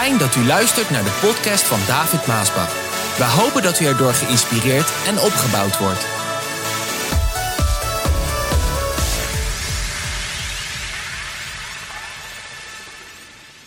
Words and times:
Fijn 0.00 0.18
dat 0.18 0.36
u 0.36 0.44
luistert 0.44 0.90
naar 0.90 1.02
de 1.02 1.18
podcast 1.26 1.64
van 1.64 1.78
David 1.86 2.26
Maasbach. 2.26 2.72
We 3.18 3.24
hopen 3.24 3.62
dat 3.62 3.80
u 3.80 3.84
erdoor 3.84 4.12
geïnspireerd 4.12 4.88
en 5.06 5.16
opgebouwd 5.28 5.78
wordt. 5.78 6.04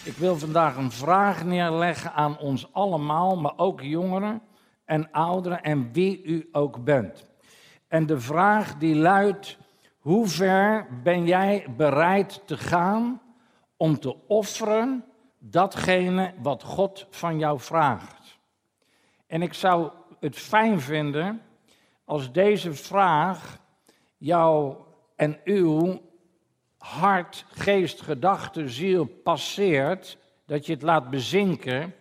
Ik 0.04 0.18
wil 0.18 0.38
vandaag 0.38 0.76
een 0.76 0.92
vraag 0.92 1.46
neerleggen 1.46 2.14
aan 2.14 2.38
ons 2.40 2.74
allemaal, 2.74 3.38
maar 3.38 3.58
ook 3.58 3.82
jongeren 3.82 4.42
en 4.86 5.12
ouderen 5.12 5.62
en 5.62 5.92
wie 5.92 6.24
u 6.24 6.50
ook 6.52 6.84
bent. 6.84 7.26
En 7.88 8.06
de 8.06 8.20
vraag 8.20 8.78
die 8.78 8.96
luidt: 8.96 9.58
hoe 10.00 10.28
ver 10.28 10.88
ben 11.04 11.26
jij 11.26 11.66
bereid 11.78 12.42
te 12.46 12.58
gaan 12.58 13.22
om 13.78 14.00
te 14.00 14.16
offeren 14.28 15.04
datgene 15.46 16.34
wat 16.42 16.64
God 16.64 17.08
van 17.10 17.40
jou 17.40 17.60
vraagt? 17.60 18.38
En 19.28 19.42
ik 19.42 19.54
zou 19.54 19.92
het 20.20 20.36
fijn 20.36 20.82
vinden 20.82 21.42
als 22.06 22.32
deze 22.32 22.74
vraag 22.74 23.60
jou 24.18 24.76
en 25.16 25.40
uw 25.44 26.02
hart, 26.78 27.46
geest, 27.50 28.02
gedachte, 28.02 28.70
ziel 28.70 29.06
passeert, 29.06 30.18
dat 30.46 30.66
je 30.66 30.74
het 30.74 30.82
laat 30.82 31.10
bezinken. 31.10 31.96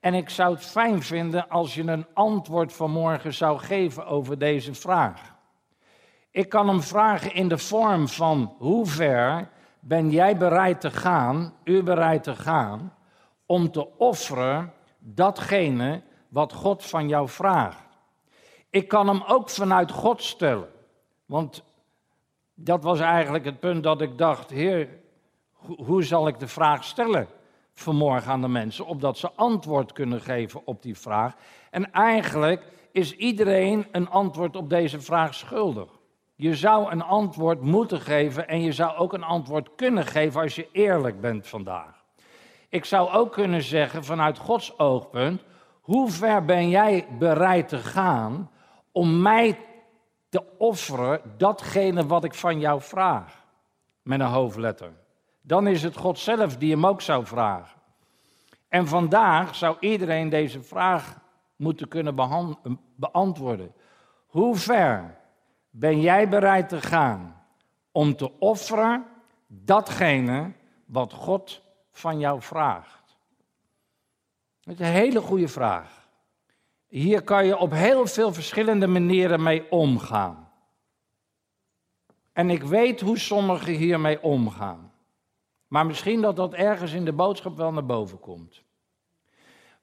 En 0.00 0.14
ik 0.14 0.30
zou 0.30 0.54
het 0.54 0.64
fijn 0.64 1.02
vinden 1.02 1.48
als 1.48 1.74
je 1.74 1.82
een 1.82 2.06
antwoord 2.14 2.72
vanmorgen 2.72 3.34
zou 3.34 3.58
geven 3.58 4.06
over 4.06 4.38
deze 4.38 4.74
vraag. 4.74 5.36
Ik 6.30 6.48
kan 6.48 6.68
hem 6.68 6.82
vragen 6.82 7.34
in 7.34 7.48
de 7.48 7.58
vorm 7.58 8.08
van 8.08 8.54
hoe 8.58 8.86
ver 8.86 9.50
ben 9.84 10.10
jij 10.10 10.36
bereid 10.36 10.80
te 10.80 10.90
gaan, 10.90 11.54
u 11.64 11.82
bereid 11.82 12.22
te 12.22 12.36
gaan, 12.36 12.94
om 13.46 13.70
te 13.70 13.98
offeren 13.98 14.72
datgene 14.98 16.02
wat 16.28 16.52
God 16.52 16.84
van 16.84 17.08
jou 17.08 17.28
vraagt. 17.28 17.86
Ik 18.70 18.88
kan 18.88 19.08
hem 19.08 19.22
ook 19.26 19.50
vanuit 19.50 19.90
God 19.90 20.22
stellen. 20.22 20.68
Want 21.26 21.62
dat 22.54 22.82
was 22.82 23.00
eigenlijk 23.00 23.44
het 23.44 23.60
punt 23.60 23.82
dat 23.82 24.00
ik 24.00 24.18
dacht, 24.18 24.50
Heer, 24.50 24.88
hoe 25.76 26.02
zal 26.02 26.28
ik 26.28 26.38
de 26.38 26.48
vraag 26.48 26.84
stellen 26.84 27.26
vanmorgen 27.74 28.32
aan 28.32 28.40
de 28.40 28.48
mensen, 28.48 28.86
opdat 28.86 29.18
ze 29.18 29.32
antwoord 29.32 29.92
kunnen 29.92 30.20
geven 30.20 30.60
op 30.64 30.82
die 30.82 30.98
vraag. 30.98 31.34
En 31.70 31.92
eigenlijk 31.92 32.64
is 32.92 33.16
iedereen 33.16 33.86
een 33.92 34.10
antwoord 34.10 34.56
op 34.56 34.70
deze 34.70 35.00
vraag 35.00 35.34
schuldig. 35.34 36.00
Je 36.42 36.56
zou 36.56 36.90
een 36.90 37.02
antwoord 37.02 37.60
moeten 37.60 38.00
geven 38.00 38.48
en 38.48 38.60
je 38.60 38.72
zou 38.72 38.96
ook 38.96 39.12
een 39.12 39.22
antwoord 39.22 39.68
kunnen 39.76 40.06
geven 40.06 40.40
als 40.40 40.54
je 40.54 40.68
eerlijk 40.72 41.20
bent 41.20 41.46
vandaag. 41.48 42.04
Ik 42.68 42.84
zou 42.84 43.10
ook 43.10 43.32
kunnen 43.32 43.62
zeggen 43.62 44.04
vanuit 44.04 44.38
Gods 44.38 44.78
oogpunt, 44.78 45.42
hoe 45.80 46.10
ver 46.10 46.44
ben 46.44 46.68
jij 46.68 47.06
bereid 47.18 47.68
te 47.68 47.78
gaan 47.78 48.50
om 48.92 49.22
mij 49.22 49.58
te 50.28 50.42
offeren 50.58 51.20
datgene 51.36 52.06
wat 52.06 52.24
ik 52.24 52.34
van 52.34 52.60
jou 52.60 52.80
vraag? 52.80 53.44
Met 54.02 54.20
een 54.20 54.26
hoofdletter. 54.26 54.92
Dan 55.42 55.66
is 55.66 55.82
het 55.82 55.96
God 55.96 56.18
zelf 56.18 56.56
die 56.56 56.70
hem 56.70 56.86
ook 56.86 57.00
zou 57.00 57.26
vragen. 57.26 57.80
En 58.68 58.86
vandaag 58.86 59.54
zou 59.54 59.76
iedereen 59.80 60.28
deze 60.28 60.62
vraag 60.62 61.20
moeten 61.56 61.88
kunnen 61.88 62.14
beantwoorden. 62.96 63.74
Hoe 64.26 64.56
ver 64.56 65.20
ben 65.74 66.00
jij 66.00 66.28
bereid 66.28 66.68
te 66.68 66.80
gaan 66.80 67.42
om 67.92 68.16
te 68.16 68.38
offeren 68.38 69.06
datgene 69.46 70.52
wat 70.84 71.12
God 71.12 71.62
van 71.90 72.18
jou 72.18 72.42
vraagt? 72.42 73.16
Dat 74.60 74.74
is 74.74 74.80
een 74.80 74.92
hele 74.92 75.20
goede 75.20 75.48
vraag. 75.48 76.08
Hier 76.88 77.22
kan 77.22 77.46
je 77.46 77.56
op 77.56 77.70
heel 77.70 78.06
veel 78.06 78.32
verschillende 78.32 78.86
manieren 78.86 79.42
mee 79.42 79.70
omgaan. 79.70 80.50
En 82.32 82.50
ik 82.50 82.62
weet 82.62 83.00
hoe 83.00 83.18
sommigen 83.18 83.72
hiermee 83.72 84.22
omgaan. 84.22 84.92
Maar 85.66 85.86
misschien 85.86 86.20
dat 86.20 86.36
dat 86.36 86.52
ergens 86.52 86.92
in 86.92 87.04
de 87.04 87.12
boodschap 87.12 87.56
wel 87.56 87.72
naar 87.72 87.86
boven 87.86 88.20
komt. 88.20 88.62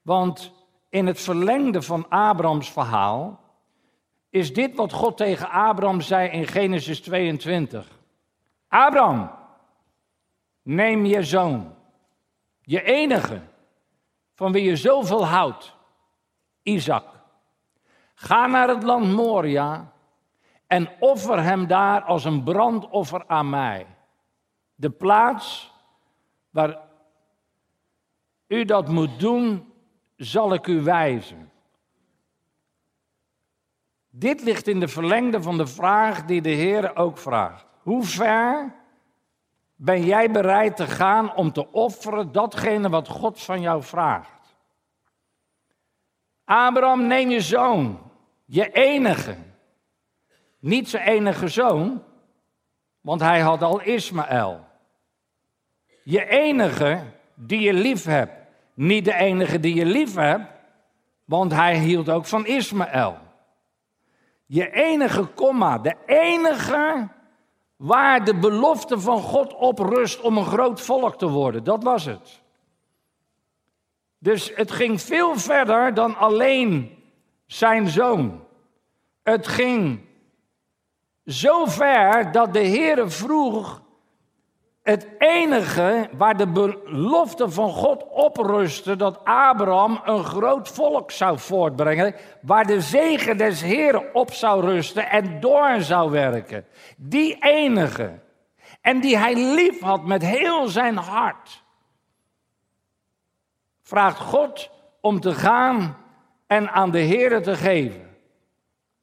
Want 0.01 0.51
in 0.89 1.07
het 1.07 1.21
verlengde 1.21 1.81
van 1.81 2.09
Abrahams 2.09 2.71
verhaal 2.71 3.48
is 4.29 4.53
dit 4.53 4.75
wat 4.75 4.93
God 4.93 5.17
tegen 5.17 5.49
Abraham 5.49 6.01
zei 6.01 6.29
in 6.29 6.47
Genesis 6.47 7.01
22. 7.01 7.87
Abraham, 8.67 9.31
neem 10.61 11.05
je 11.05 11.23
zoon, 11.23 11.75
je 12.61 12.83
enige, 12.83 13.41
van 14.33 14.51
wie 14.51 14.63
je 14.63 14.75
zoveel 14.75 15.25
houdt, 15.25 15.75
Isaac. 16.63 17.05
Ga 18.13 18.47
naar 18.47 18.67
het 18.67 18.83
land 18.83 19.13
Moria 19.13 19.91
en 20.67 20.89
offer 20.99 21.43
hem 21.43 21.67
daar 21.67 22.01
als 22.01 22.25
een 22.25 22.43
brandoffer 22.43 23.23
aan 23.27 23.49
mij. 23.49 23.87
De 24.75 24.89
plaats 24.89 25.73
waar 26.49 26.77
u 28.47 28.65
dat 28.65 28.87
moet 28.87 29.19
doen, 29.19 29.73
zal 30.15 30.53
ik 30.53 30.67
u 30.67 30.81
wijzen. 30.81 31.48
Dit 34.09 34.41
ligt 34.41 34.67
in 34.67 34.79
de 34.79 34.87
verlengde 34.87 35.41
van 35.41 35.57
de 35.57 35.67
vraag 35.67 36.25
die 36.25 36.41
de 36.41 36.49
Heer 36.49 36.95
ook 36.95 37.17
vraagt. 37.17 37.65
Hoe 37.81 38.03
ver 38.03 38.75
ben 39.75 40.03
jij 40.03 40.31
bereid 40.31 40.75
te 40.75 40.87
gaan 40.87 41.35
om 41.35 41.51
te 41.51 41.71
offeren 41.71 42.31
datgene 42.31 42.89
wat 42.89 43.07
God 43.07 43.41
van 43.41 43.61
jou 43.61 43.83
vraagt? 43.83 44.55
Abraham, 46.45 47.07
neem 47.07 47.29
je 47.29 47.41
zoon, 47.41 47.99
je 48.45 48.71
enige. 48.71 49.35
Niet 50.59 50.89
zijn 50.89 51.07
enige 51.07 51.47
zoon, 51.47 52.03
want 53.01 53.21
hij 53.21 53.39
had 53.39 53.61
al 53.61 53.81
Ismaël. 53.81 54.65
Je 56.03 56.25
enige 56.25 57.03
die 57.35 57.59
je 57.59 57.73
lief 57.73 58.05
hebt. 58.05 58.33
Niet 58.73 59.05
de 59.05 59.13
enige 59.13 59.59
die 59.59 59.75
je 59.75 59.85
lief 59.85 60.15
hebt, 60.15 60.51
want 61.25 61.51
hij 61.51 61.77
hield 61.77 62.09
ook 62.09 62.25
van 62.25 62.45
Ismaël. 62.45 63.17
Je 64.51 64.71
enige 64.71 65.25
komma, 65.25 65.77
de 65.77 65.95
enige 66.05 67.07
waar 67.75 68.25
de 68.25 68.35
belofte 68.35 68.99
van 68.99 69.21
God 69.21 69.53
op 69.53 69.79
rust 69.79 70.21
om 70.21 70.37
een 70.37 70.45
groot 70.45 70.81
volk 70.81 71.17
te 71.17 71.27
worden. 71.27 71.63
Dat 71.63 71.83
was 71.83 72.05
het. 72.05 72.41
Dus 74.17 74.51
het 74.55 74.71
ging 74.71 75.01
veel 75.01 75.37
verder 75.37 75.93
dan 75.93 76.15
alleen 76.15 76.97
zijn 77.45 77.87
zoon. 77.87 78.43
Het 79.23 79.47
ging 79.47 79.99
zo 81.25 81.65
ver 81.65 82.31
dat 82.31 82.53
de 82.53 82.67
Heere 82.67 83.09
vroeg 83.09 83.81
het 84.89 85.07
enige 85.17 86.09
waar 86.11 86.37
de 86.37 86.47
belofte 86.47 87.49
van 87.49 87.69
God 87.69 88.05
op 88.09 88.37
rustte, 88.37 88.95
dat 88.95 89.19
Abraham 89.23 90.01
een 90.03 90.23
groot 90.23 90.69
volk 90.69 91.11
zou 91.11 91.39
voortbrengen, 91.39 92.15
waar 92.41 92.65
de 92.65 92.81
zegen 92.81 93.37
des 93.37 93.61
Heren 93.61 94.13
op 94.13 94.33
zou 94.33 94.65
rusten 94.65 95.09
en 95.09 95.39
door 95.39 95.81
zou 95.81 96.11
werken. 96.11 96.65
Die 96.97 97.37
enige. 97.39 98.19
En 98.81 98.99
die 98.99 99.17
hij 99.17 99.35
lief 99.35 99.79
had 99.79 100.05
met 100.05 100.21
heel 100.21 100.67
zijn 100.67 100.97
hart. 100.97 101.63
Vraagt 103.81 104.19
God 104.19 104.69
om 105.01 105.19
te 105.19 105.33
gaan 105.33 105.97
en 106.47 106.69
aan 106.69 106.91
de 106.91 106.99
Heren 106.99 107.43
te 107.43 107.55
geven. 107.55 108.17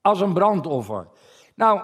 Als 0.01 0.21
een 0.21 0.33
brandoffer. 0.33 1.09
Nou, 1.55 1.83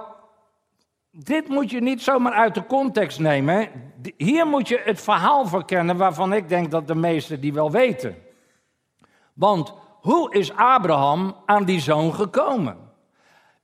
dit 1.14 1.48
moet 1.48 1.70
je 1.70 1.80
niet 1.80 2.02
zomaar 2.02 2.32
uit 2.32 2.54
de 2.54 2.66
context 2.66 3.18
nemen. 3.18 3.68
Hier 4.16 4.46
moet 4.46 4.68
je 4.68 4.80
het 4.84 5.00
verhaal 5.00 5.46
verkennen 5.46 5.96
waarvan 5.96 6.32
ik 6.32 6.48
denk 6.48 6.70
dat 6.70 6.86
de 6.86 6.94
meesten 6.94 7.40
die 7.40 7.52
wel 7.52 7.70
weten. 7.70 8.16
Want 9.34 9.74
hoe 10.00 10.34
is 10.34 10.52
Abraham 10.54 11.36
aan 11.46 11.64
die 11.64 11.80
zoon 11.80 12.14
gekomen? 12.14 12.76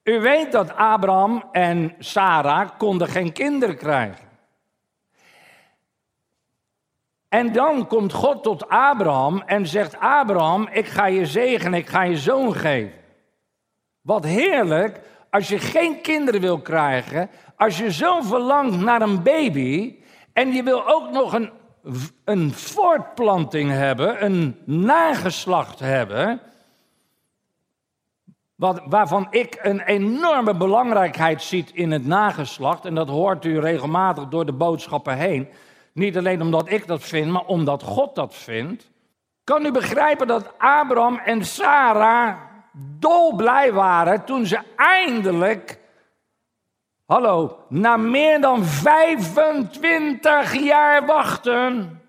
U 0.02 0.20
weet 0.20 0.52
dat 0.52 0.76
Abraham 0.76 1.44
en 1.52 1.94
Sarah 1.98 2.68
konden 2.78 3.08
geen 3.08 3.32
kinderen 3.32 3.76
krijgen. 3.76 4.26
En 7.28 7.52
dan 7.52 7.86
komt 7.86 8.12
God 8.12 8.42
tot 8.42 8.68
Abraham 8.68 9.42
en 9.46 9.66
zegt: 9.66 9.98
Abraham, 9.98 10.68
ik 10.72 10.86
ga 10.86 11.06
je 11.06 11.26
zegenen, 11.26 11.78
ik 11.78 11.88
ga 11.88 12.02
je 12.02 12.16
zoon 12.16 12.54
geven. 12.54 12.98
Wat 14.00 14.24
heerlijk 14.24 15.00
als 15.30 15.48
je 15.48 15.58
geen 15.58 16.00
kinderen 16.00 16.40
wil 16.40 16.60
krijgen, 16.60 17.30
als 17.56 17.78
je 17.78 17.92
zo 17.92 18.20
verlangt 18.20 18.80
naar 18.80 19.02
een 19.02 19.22
baby 19.22 19.96
en 20.32 20.52
je 20.52 20.62
wil 20.62 20.88
ook 20.88 21.10
nog 21.10 21.32
een, 21.32 21.50
een 22.24 22.52
voortplanting 22.52 23.70
hebben, 23.70 24.24
een 24.24 24.56
nageslacht 24.64 25.78
hebben, 25.78 26.40
wat, 28.54 28.82
waarvan 28.86 29.26
ik 29.30 29.58
een 29.62 29.80
enorme 29.80 30.54
belangrijkheid 30.54 31.42
zie 31.42 31.66
in 31.72 31.90
het 31.90 32.06
nageslacht, 32.06 32.84
en 32.84 32.94
dat 32.94 33.08
hoort 33.08 33.44
u 33.44 33.60
regelmatig 33.60 34.28
door 34.28 34.46
de 34.46 34.52
boodschappen 34.52 35.16
heen, 35.16 35.48
niet 35.92 36.16
alleen 36.16 36.42
omdat 36.42 36.70
ik 36.70 36.86
dat 36.86 37.02
vind, 37.02 37.30
maar 37.30 37.44
omdat 37.44 37.82
God 37.82 38.14
dat 38.14 38.34
vindt. 38.34 38.90
Kan 39.44 39.66
u 39.66 39.72
begrijpen 39.72 40.26
dat 40.26 40.52
Abraham 40.58 41.18
en 41.18 41.44
Sarah 41.44 42.47
dolblij 42.78 43.72
waren 43.72 44.24
toen 44.24 44.46
ze 44.46 44.58
eindelijk, 44.76 45.78
hallo, 47.06 47.64
na 47.68 47.96
meer 47.96 48.40
dan 48.40 48.64
25 48.64 50.54
jaar 50.54 51.06
wachten, 51.06 52.00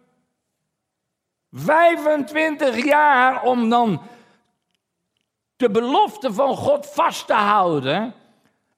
25 1.51 2.83
jaar 2.86 3.44
om 3.44 3.69
dan 3.69 4.01
de 5.56 5.69
belofte 5.69 6.33
van 6.33 6.56
God 6.56 6.86
vast 6.94 7.27
te 7.27 7.33
houden. 7.33 8.13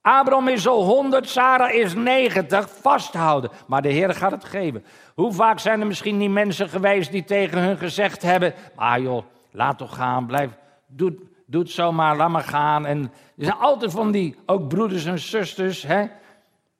Abraham 0.02 0.48
is 0.48 0.68
al 0.68 0.84
100, 0.84 1.30
Sarah 1.30 1.74
is 1.74 1.94
90, 1.94 2.70
vasthouden. 2.82 3.52
Maar 3.68 3.82
de 3.82 3.90
Heer 3.90 4.16
gaat 4.16 4.32
het 4.32 4.44
geven. 4.44 4.86
Hoe 5.16 5.34
vaak 5.34 5.60
zijn 5.60 5.82
er 5.82 5.88
misschien 5.88 6.18
niet 6.18 6.32
mensen 6.32 6.70
geweest 6.70 7.12
die 7.12 7.24
tegen 7.24 7.58
hun 7.58 7.78
gezegd 7.78 8.22
hebben: 8.22 8.54
Ah 8.76 9.02
joh, 9.02 9.24
laat 9.52 9.78
toch 9.78 9.96
gaan, 9.96 10.26
blijf, 10.26 10.50
doe, 10.88 11.16
doe 11.52 11.62
het 11.62 11.72
zomaar, 11.72 12.18
laat 12.18 12.30
maar 12.30 12.44
gaan. 12.44 12.86
En 12.86 13.02
er 13.38 13.46
zijn 13.46 13.58
altijd 13.58 13.92
van 13.92 14.12
die, 14.12 14.36
ook 14.46 14.68
broeders 14.68 15.06
en 15.06 15.20
zusters, 15.20 15.84
hè. 15.84 16.06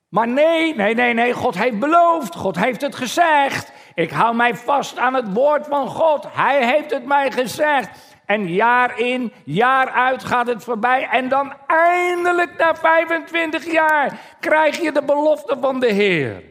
Maar 0.08 0.28
nee, 0.28 0.74
nee, 0.74 0.94
nee, 0.94 1.14
nee, 1.14 1.32
God 1.32 1.58
heeft 1.58 1.78
beloofd, 1.78 2.34
God 2.34 2.56
heeft 2.58 2.80
het 2.80 2.96
gezegd. 2.96 3.72
Ik 3.94 4.10
hou 4.10 4.34
mij 4.34 4.56
vast 4.56 4.98
aan 4.98 5.14
het 5.14 5.32
woord 5.32 5.66
van 5.66 5.88
God. 5.88 6.26
Hij 6.28 6.66
heeft 6.66 6.90
het 6.90 7.04
mij 7.04 7.30
gezegd. 7.30 7.88
En 8.26 8.52
jaar 8.52 8.98
in, 8.98 9.32
jaar 9.44 9.90
uit 9.90 10.24
gaat 10.24 10.46
het 10.46 10.64
voorbij. 10.64 11.08
En 11.08 11.28
dan 11.28 11.52
eindelijk 11.66 12.58
na 12.58 12.74
25 12.74 13.72
jaar 13.72 14.20
krijg 14.40 14.80
je 14.80 14.92
de 14.92 15.04
belofte 15.04 15.56
van 15.60 15.80
de 15.80 15.92
Heer. 15.92 16.42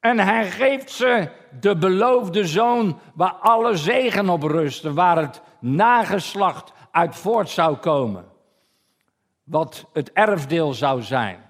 En 0.00 0.18
hij 0.18 0.50
geeft 0.50 0.90
ze 0.90 1.28
de 1.60 1.76
beloofde 1.76 2.46
zoon 2.46 2.98
waar 3.14 3.34
alle 3.40 3.76
zegen 3.76 4.28
op 4.28 4.42
rustte, 4.42 4.92
waar 4.92 5.16
het 5.16 5.40
nageslacht 5.58 6.72
uit 6.90 7.16
voort 7.16 7.48
zou 7.48 7.76
komen. 7.76 8.24
Wat 9.44 9.86
het 9.92 10.12
erfdeel 10.12 10.74
zou 10.74 11.02
zijn. 11.02 11.46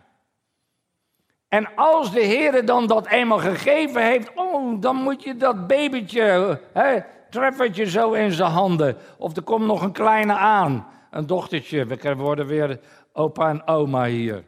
En 1.49 1.75
als 1.75 2.12
de 2.12 2.20
Heer 2.20 2.66
dan 2.66 2.87
dat 2.87 3.06
eenmaal 3.06 3.38
gegeven 3.38 4.02
heeft, 4.02 4.31
oh, 4.34 4.81
dan 4.81 4.96
moet 4.96 5.22
je 5.22 5.37
dat 5.37 5.66
babytje, 5.66 6.60
hè, 6.72 6.99
treffertje 7.31 7.90
zo 7.90 8.12
in 8.12 8.32
zijn 8.32 8.50
handen. 8.50 8.96
Of 9.19 9.37
er 9.37 9.43
komt 9.43 9.66
nog 9.66 9.82
een 9.82 9.93
kleine 9.93 10.32
aan, 10.32 10.87
een 11.10 11.26
dochtertje. 11.26 11.87
We 11.87 12.14
worden 12.14 12.46
weer 12.46 12.81
opa 13.12 13.49
en 13.49 13.66
oma 13.66 14.05
hier. 14.05 14.44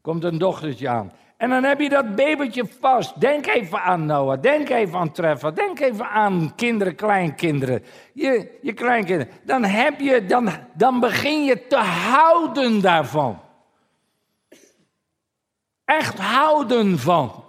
Komt 0.00 0.24
een 0.24 0.38
dochtertje 0.38 0.88
aan. 0.88 1.12
En 1.42 1.50
dan 1.50 1.64
heb 1.64 1.80
je 1.80 1.88
dat 1.88 2.16
babytje 2.16 2.64
vast. 2.80 3.20
Denk 3.20 3.46
even 3.46 3.80
aan 3.80 4.06
Noah. 4.06 4.40
Denk 4.40 4.68
even 4.68 4.98
aan 4.98 5.12
Treffer. 5.12 5.54
Denk 5.54 5.80
even 5.80 6.08
aan 6.08 6.52
kinderen, 6.56 6.94
kleinkinderen. 6.94 7.84
Je, 8.12 8.58
je 8.60 8.72
kleinkinderen. 8.72 9.32
Dan, 9.44 9.64
heb 9.64 10.00
je, 10.00 10.26
dan, 10.26 10.48
dan 10.74 11.00
begin 11.00 11.44
je 11.44 11.66
te 11.66 11.76
houden 11.76 12.80
daarvan. 12.80 13.40
Echt 15.84 16.18
houden 16.18 16.98
van. 16.98 17.44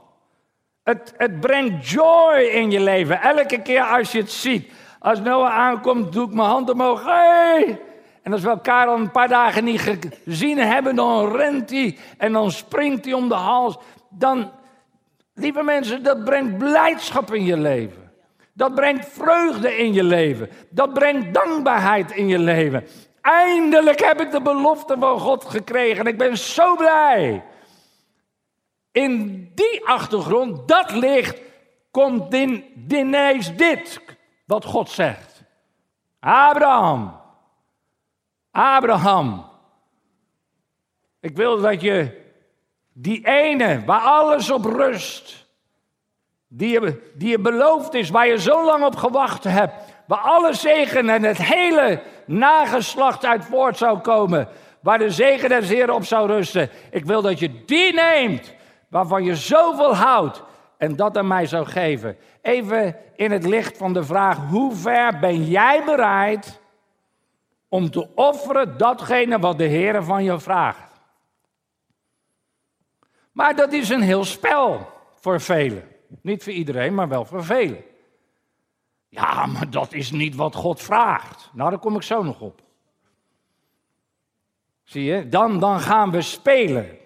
Het, 0.84 1.14
het 1.18 1.40
brengt 1.40 1.90
joy 1.90 2.50
in 2.52 2.72
je 2.72 2.80
leven. 2.80 3.22
Elke 3.22 3.62
keer 3.62 3.82
als 3.82 4.12
je 4.12 4.20
het 4.20 4.32
ziet. 4.32 4.72
Als 5.00 5.20
Noah 5.20 5.54
aankomt, 5.54 6.14
doe 6.14 6.28
ik 6.28 6.34
mijn 6.34 6.50
hand 6.50 6.70
omhoog. 6.70 7.04
Hey! 7.06 7.80
En 8.24 8.32
als 8.32 8.42
we 8.42 8.50
elkaar 8.50 8.88
al 8.88 8.98
een 8.98 9.12
paar 9.12 9.28
dagen 9.28 9.64
niet 9.64 9.82
gezien 9.82 10.58
hebben, 10.58 10.96
dan 10.96 11.36
rent 11.36 11.70
hij 11.70 11.98
en 12.18 12.34
dan 12.34 12.52
springt 12.52 13.06
hij 13.06 13.14
om 13.14 13.30
de 13.30 13.36
hals. 13.36 13.78
Dan, 14.10 14.52
lieve 15.34 15.64
mensen, 15.64 16.04
dat 16.04 16.24
brengt 16.24 16.58
blijdschap 16.58 17.34
in 17.34 17.46
je 17.46 17.58
leven. 17.58 18.12
Dat 18.54 18.76
brengt 18.76 19.08
vreugde 19.08 19.78
in 19.78 19.94
je 19.94 20.04
leven. 20.04 20.50
Dat 20.70 20.94
brengt 20.94 21.34
dankbaarheid 21.34 22.12
in 22.12 22.28
je 22.28 22.40
leven. 22.40 22.88
Eindelijk 23.22 24.00
heb 24.00 24.22
ik 24.22 24.32
de 24.32 24.42
belofte 24.42 24.96
van 25.00 25.20
God 25.20 25.46
gekregen. 25.46 26.06
Ik 26.06 26.18
ben 26.18 26.38
zo 26.38 26.76
blij. 26.76 27.44
In 28.92 29.52
die 29.56 29.86
achtergrond, 29.86 30.68
dat 30.68 30.92
licht, 30.92 31.42
komt 31.92 32.34
in, 32.34 32.66
ineens 32.88 33.56
dit, 33.56 34.02
wat 34.46 34.66
God 34.66 34.90
zegt. 34.90 35.44
Abraham, 36.20 37.22
Abraham, 38.54 39.46
ik 41.20 41.36
wil 41.36 41.62
dat 41.62 41.82
je 41.82 42.22
die 42.94 43.28
ene 43.28 43.84
waar 43.86 44.02
alles 44.02 44.52
op 44.52 44.66
rust, 44.66 45.48
die 46.48 46.70
je, 46.70 47.12
die 47.16 47.30
je 47.30 47.40
beloofd 47.40 47.94
is, 47.94 48.10
waar 48.10 48.28
je 48.28 48.40
zo 48.40 48.66
lang 48.66 48.86
op 48.86 48.96
gewacht 48.96 49.44
hebt, 49.44 49.74
waar 50.08 50.20
alle 50.20 50.54
zegen 50.54 51.10
en 51.10 51.24
het 51.24 51.38
hele 51.38 52.02
nageslacht 52.26 53.26
uit 53.26 53.46
voort 53.46 53.78
zou 53.78 54.00
komen, 54.00 54.48
waar 54.80 54.98
de 54.98 55.10
zegen 55.10 55.50
des 55.50 55.70
Heeren 55.70 55.96
op 55.96 56.06
zou 56.06 56.28
rusten. 56.28 56.70
Ik 56.92 57.06
wil 57.06 57.22
dat 57.22 57.40
je 57.40 57.66
die 57.66 57.94
neemt 57.94 58.54
waarvan 58.90 59.24
je 59.24 59.36
zoveel 59.36 59.96
houdt 59.96 60.44
en 60.78 60.96
dat 60.96 61.18
aan 61.18 61.28
mij 61.28 61.46
zou 61.46 61.66
geven. 61.66 62.18
Even 62.42 62.96
in 63.16 63.32
het 63.32 63.46
licht 63.46 63.78
van 63.78 63.94
de 63.94 64.04
vraag: 64.04 64.38
hoe 64.50 64.76
ver 64.76 65.20
ben 65.20 65.44
jij 65.44 65.84
bereid 65.86 66.62
om 67.74 67.90
te 67.90 68.16
offeren 68.16 68.78
datgene 68.78 69.40
wat 69.40 69.58
de 69.58 69.64
Heer 69.64 70.04
van 70.04 70.24
je 70.24 70.40
vraagt? 70.40 70.92
Maar 73.32 73.56
dat 73.56 73.72
is 73.72 73.90
een 73.90 74.02
heel 74.02 74.24
spel 74.24 74.92
voor 75.16 75.42
velen. 75.42 75.88
Niet 76.22 76.44
voor 76.44 76.54
iedereen, 76.54 76.94
maar 76.94 77.08
wel 77.08 77.26
voor 77.26 77.44
velen. 77.44 77.84
Ja, 79.08 79.46
maar 79.46 79.70
dat 79.70 79.94
is 79.94 80.12
niet 80.12 80.36
wat 80.36 80.56
God 80.56 80.82
vraagt. 80.82 81.50
Nou, 81.54 81.70
daar 81.70 81.80
kom 81.80 81.96
ik 81.96 82.02
zo 82.02 82.24
nog 82.24 82.42
op. 82.42 82.62
Zie 84.84 85.04
je, 85.04 85.30
dan, 85.30 85.60
dan 85.60 85.80
gaan 85.80 86.12
we 86.12 86.22
spelen. 86.22 86.98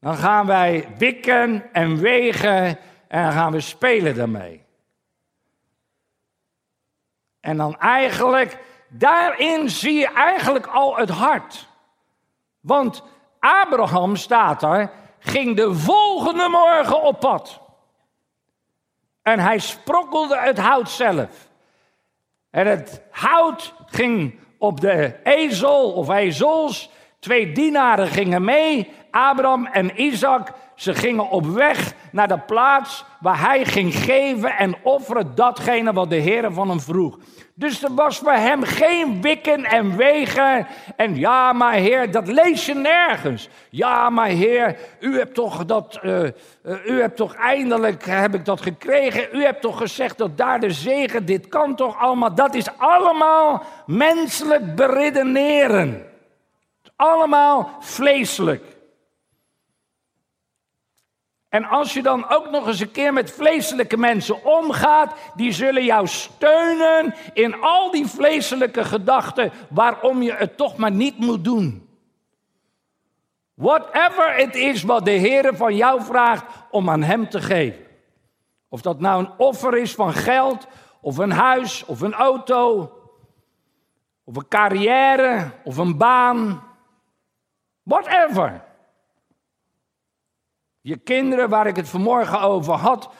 Dan 0.00 0.16
gaan 0.16 0.46
wij 0.46 0.88
wikken 0.98 1.72
en 1.72 2.00
wegen 2.00 2.78
en 3.08 3.22
dan 3.22 3.32
gaan 3.32 3.52
we 3.52 3.60
spelen 3.60 4.14
daarmee. 4.14 4.64
En 7.40 7.56
dan 7.56 7.78
eigenlijk, 7.78 8.58
daarin 8.92 9.70
zie 9.70 9.98
je 9.98 10.12
eigenlijk 10.12 10.66
al 10.66 10.96
het 10.96 11.10
hart. 11.10 11.68
Want 12.60 13.02
Abraham 13.40 14.16
staat 14.16 14.62
er, 14.62 14.90
ging 15.18 15.56
de 15.56 15.74
volgende 15.74 16.48
morgen 16.48 17.02
op 17.02 17.20
pad. 17.20 17.60
En 19.22 19.38
hij 19.38 19.58
sprokkelde 19.58 20.38
het 20.38 20.58
hout 20.58 20.90
zelf. 20.90 21.48
En 22.50 22.66
het 22.66 23.02
hout 23.10 23.74
ging 23.86 24.38
op 24.58 24.80
de 24.80 25.20
ezel 25.22 25.92
of 25.92 26.10
ezels. 26.10 26.90
Twee 27.18 27.52
dienaren 27.52 28.06
gingen 28.06 28.44
mee 28.44 28.92
Abraham 29.12 29.66
en 29.66 30.02
Isaac, 30.02 30.52
ze 30.74 30.94
gingen 30.94 31.28
op 31.28 31.46
weg 31.46 31.94
naar 32.12 32.28
de 32.28 32.38
plaats 32.38 33.04
waar 33.20 33.40
hij 33.40 33.64
ging 33.64 33.94
geven 33.94 34.56
en 34.56 34.76
offeren 34.82 35.34
datgene 35.34 35.92
wat 35.92 36.10
de 36.10 36.16
Heer 36.16 36.52
van 36.52 36.68
hem 36.68 36.80
vroeg. 36.80 37.18
Dus 37.54 37.82
er 37.82 37.94
was 37.94 38.18
voor 38.18 38.32
hem 38.32 38.62
geen 38.62 39.22
wikken 39.22 39.64
en 39.64 39.96
wegen. 39.96 40.66
En 40.96 41.16
ja, 41.16 41.52
maar 41.52 41.72
Heer, 41.72 42.10
dat 42.10 42.28
lees 42.28 42.66
je 42.66 42.74
nergens. 42.74 43.48
Ja, 43.70 44.10
maar 44.10 44.28
Heer, 44.28 44.76
u 45.00 45.18
hebt 45.18 45.34
toch 45.34 45.64
dat, 45.64 45.98
uh, 46.02 46.22
u 46.86 47.00
hebt 47.00 47.16
toch 47.16 47.34
eindelijk, 47.34 48.04
heb 48.04 48.34
ik 48.34 48.44
dat 48.44 48.60
gekregen. 48.60 49.28
U 49.32 49.44
hebt 49.44 49.60
toch 49.60 49.78
gezegd 49.78 50.18
dat 50.18 50.36
daar 50.36 50.60
de 50.60 50.70
zegen, 50.70 51.26
dit 51.26 51.48
kan 51.48 51.76
toch 51.76 51.98
allemaal. 51.98 52.34
Dat 52.34 52.54
is 52.54 52.78
allemaal 52.78 53.64
menselijk 53.86 54.74
beredeneren. 54.74 56.06
Allemaal 56.96 57.76
vleeselijk. 57.80 58.71
En 61.52 61.64
als 61.64 61.92
je 61.92 62.02
dan 62.02 62.28
ook 62.28 62.50
nog 62.50 62.66
eens 62.66 62.80
een 62.80 62.90
keer 62.90 63.12
met 63.12 63.30
vleeselijke 63.30 63.96
mensen 63.96 64.44
omgaat, 64.44 65.14
die 65.34 65.52
zullen 65.52 65.84
jou 65.84 66.06
steunen 66.06 67.14
in 67.32 67.60
al 67.60 67.90
die 67.90 68.06
vleeselijke 68.06 68.84
gedachten 68.84 69.52
waarom 69.68 70.22
je 70.22 70.32
het 70.32 70.56
toch 70.56 70.76
maar 70.76 70.90
niet 70.90 71.18
moet 71.18 71.44
doen. 71.44 71.88
Whatever 73.54 74.34
het 74.34 74.54
is 74.54 74.82
wat 74.82 75.04
de 75.04 75.10
Heer 75.10 75.56
van 75.56 75.76
jou 75.76 76.02
vraagt 76.02 76.44
om 76.70 76.90
aan 76.90 77.02
Hem 77.02 77.28
te 77.28 77.40
geven. 77.40 77.84
Of 78.68 78.80
dat 78.80 79.00
nou 79.00 79.24
een 79.24 79.32
offer 79.36 79.76
is 79.76 79.94
van 79.94 80.12
geld, 80.12 80.66
of 81.00 81.18
een 81.18 81.32
huis, 81.32 81.84
of 81.84 82.00
een 82.00 82.14
auto, 82.14 82.92
of 84.24 84.36
een 84.36 84.48
carrière, 84.48 85.50
of 85.64 85.76
een 85.76 85.96
baan. 85.96 86.62
Whatever. 87.82 88.70
Je 90.82 90.96
kinderen, 90.96 91.48
waar 91.48 91.66
ik 91.66 91.76
het 91.76 91.88
vanmorgen 91.88 92.40
over 92.40 92.74
had, 92.74 93.10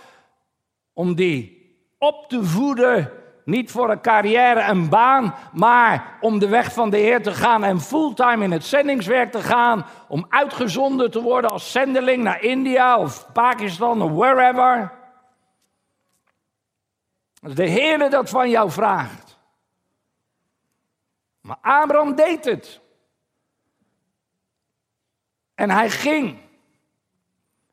om 0.92 1.14
die 1.14 1.60
op 1.98 2.28
te 2.28 2.44
voeden, 2.44 3.12
niet 3.44 3.70
voor 3.70 3.90
een 3.90 4.00
carrière 4.00 4.60
en 4.60 4.88
baan, 4.88 5.34
maar 5.52 6.18
om 6.20 6.38
de 6.38 6.48
weg 6.48 6.72
van 6.72 6.90
de 6.90 6.96
Heer 6.96 7.22
te 7.22 7.32
gaan 7.32 7.64
en 7.64 7.80
fulltime 7.80 8.44
in 8.44 8.52
het 8.52 8.64
zendingswerk 8.64 9.32
te 9.32 9.42
gaan, 9.42 9.86
om 10.08 10.26
uitgezonden 10.28 11.10
te 11.10 11.22
worden 11.22 11.50
als 11.50 11.72
zendeling 11.72 12.22
naar 12.22 12.42
India 12.42 12.98
of 12.98 13.32
Pakistan 13.32 14.02
of 14.02 14.10
wherever. 14.10 14.92
Als 17.42 17.54
de 17.54 17.66
Heer 17.66 18.10
dat 18.10 18.30
van 18.30 18.50
jou 18.50 18.70
vraagt. 18.70 19.38
Maar 21.40 21.58
Abraham 21.60 22.14
deed 22.14 22.44
het. 22.44 22.80
En 25.54 25.70
hij 25.70 25.90
ging. 25.90 26.38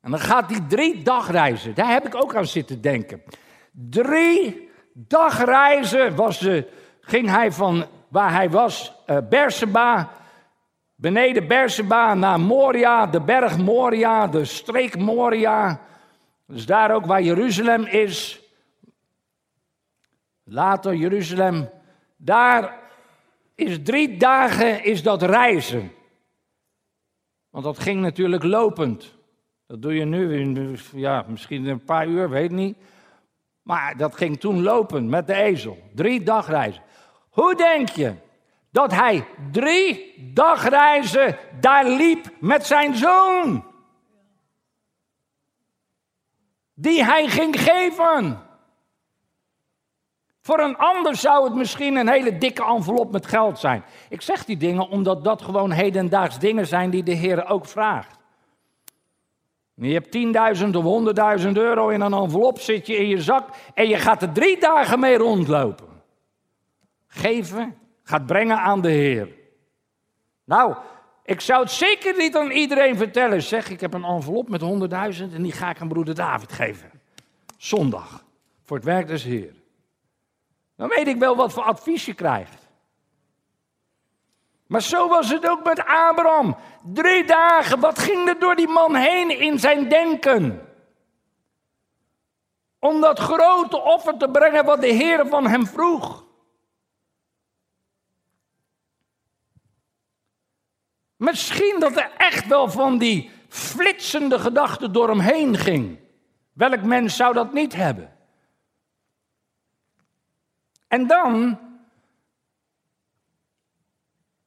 Dan 0.09 0.19
gaat 0.19 0.49
hij 0.49 0.59
drie 0.67 1.03
dagreizen. 1.03 1.75
Daar 1.75 1.91
heb 1.91 2.05
ik 2.05 2.15
ook 2.15 2.35
aan 2.35 2.45
zitten 2.45 2.81
denken. 2.81 3.23
Drie 3.71 4.69
dagreizen 4.93 6.15
was 6.15 6.39
de, 6.39 6.67
ging 7.01 7.29
hij 7.29 7.51
van 7.51 7.85
waar 8.07 8.33
hij 8.33 8.49
was, 8.49 8.93
uh, 9.07 9.17
Berseba, 9.29 10.11
beneden 10.95 11.47
Berseba 11.47 12.13
naar 12.13 12.39
Moria, 12.39 13.05
de 13.05 13.21
berg 13.21 13.57
Moria, 13.57 14.27
de 14.27 14.45
streek 14.45 14.97
Moria. 14.97 15.81
Dus 16.47 16.65
daar 16.65 16.91
ook 16.91 17.05
waar 17.05 17.21
Jeruzalem 17.21 17.85
is. 17.85 18.41
Later 20.43 20.95
Jeruzalem. 20.95 21.69
Daar 22.17 22.79
is 23.55 23.77
drie 23.83 24.17
dagen 24.17 24.83
is 24.83 25.03
dat 25.03 25.21
reizen. 25.21 25.91
Want 27.49 27.63
dat 27.63 27.79
ging 27.79 28.01
natuurlijk 28.01 28.43
lopend. 28.43 29.17
Dat 29.69 29.81
doe 29.81 29.93
je 29.93 30.05
nu 30.05 30.39
in, 30.39 30.77
ja, 30.93 31.25
misschien 31.27 31.65
een 31.65 31.83
paar 31.83 32.07
uur, 32.07 32.29
weet 32.29 32.51
niet. 32.51 32.77
Maar 33.61 33.97
dat 33.97 34.15
ging 34.15 34.39
toen 34.39 34.61
lopend 34.61 35.09
met 35.09 35.27
de 35.27 35.33
ezel. 35.33 35.77
Drie 35.93 36.23
dagreizen. 36.23 36.83
Hoe 37.29 37.55
denk 37.55 37.89
je 37.89 38.13
dat 38.71 38.91
hij 38.91 39.25
drie 39.51 40.13
dagreizen 40.33 41.38
daar 41.59 41.85
liep 41.85 42.25
met 42.39 42.65
zijn 42.65 42.95
zoon? 42.95 43.65
Die 46.73 47.03
hij 47.03 47.27
ging 47.27 47.59
geven. 47.59 48.39
Voor 50.41 50.59
een 50.59 50.77
ander 50.77 51.15
zou 51.15 51.43
het 51.43 51.55
misschien 51.55 51.95
een 51.95 52.09
hele 52.09 52.38
dikke 52.38 52.63
envelop 52.63 53.11
met 53.11 53.25
geld 53.25 53.59
zijn. 53.59 53.83
Ik 54.09 54.21
zeg 54.21 54.45
die 54.45 54.57
dingen 54.57 54.89
omdat 54.89 55.23
dat 55.23 55.41
gewoon 55.41 55.71
hedendaags 55.71 56.39
dingen 56.39 56.67
zijn 56.67 56.89
die 56.89 57.03
de 57.03 57.13
Heer 57.13 57.47
ook 57.47 57.65
vraagt. 57.65 58.18
Je 59.81 59.93
hebt 59.93 60.17
10.000 60.62 60.69
of 60.75 61.43
100.000 61.43 61.51
euro 61.51 61.89
in 61.89 62.01
een 62.01 62.13
envelop, 62.13 62.59
zit 62.59 62.88
je 62.88 62.95
in 62.98 63.07
je 63.07 63.21
zak 63.21 63.50
en 63.74 63.88
je 63.88 63.98
gaat 63.98 64.21
er 64.21 64.31
drie 64.31 64.59
dagen 64.59 65.00
mee 65.00 65.17
rondlopen. 65.17 65.88
Geven 67.07 67.77
gaat 68.03 68.25
brengen 68.25 68.57
aan 68.57 68.81
de 68.81 68.89
Heer. 68.89 69.27
Nou, 70.43 70.75
ik 71.24 71.41
zou 71.41 71.62
het 71.62 71.71
zeker 71.71 72.17
niet 72.17 72.38
aan 72.38 72.51
iedereen 72.51 72.98
vertellen. 72.98 73.41
Zeg, 73.41 73.69
ik 73.69 73.79
heb 73.79 73.93
een 73.93 74.03
envelop 74.03 74.50
met 74.50 74.62
100.000 74.62 75.33
en 75.33 75.43
die 75.43 75.51
ga 75.51 75.69
ik 75.69 75.81
aan 75.81 75.88
broeder 75.88 76.15
David 76.15 76.51
geven. 76.51 76.91
Zondag, 77.57 78.24
voor 78.63 78.77
het 78.77 78.86
werk 78.86 79.07
des 79.07 79.24
Heer. 79.24 79.53
Dan 80.75 80.88
weet 80.88 81.07
ik 81.07 81.17
wel 81.17 81.36
wat 81.36 81.53
voor 81.53 81.63
advies 81.63 82.05
je 82.05 82.13
krijgt. 82.13 82.58
Maar 84.69 84.81
zo 84.81 85.07
was 85.07 85.29
het 85.29 85.47
ook 85.47 85.63
met 85.63 85.79
Abraham. 85.79 86.57
Drie 86.83 87.25
dagen, 87.25 87.79
wat 87.79 87.99
ging 87.99 88.27
er 88.27 88.39
door 88.39 88.55
die 88.55 88.67
man 88.67 88.95
heen 88.95 89.39
in 89.39 89.59
zijn 89.59 89.89
denken? 89.89 90.67
Om 92.79 93.01
dat 93.01 93.19
grote 93.19 93.81
offer 93.81 94.17
te 94.17 94.29
brengen 94.29 94.65
wat 94.65 94.81
de 94.81 94.88
Heer 94.88 95.27
van 95.27 95.47
hem 95.47 95.67
vroeg. 95.67 96.25
Misschien 101.15 101.79
dat 101.79 101.97
er 101.97 102.11
echt 102.17 102.47
wel 102.47 102.69
van 102.69 102.97
die 102.97 103.31
flitsende 103.47 104.39
gedachten 104.39 104.91
door 104.91 105.09
hem 105.09 105.19
heen 105.19 105.57
ging. 105.57 105.99
Welk 106.53 106.81
mens 106.81 107.15
zou 107.15 107.33
dat 107.33 107.53
niet 107.53 107.75
hebben? 107.75 108.17
En 110.88 111.07
dan, 111.07 111.59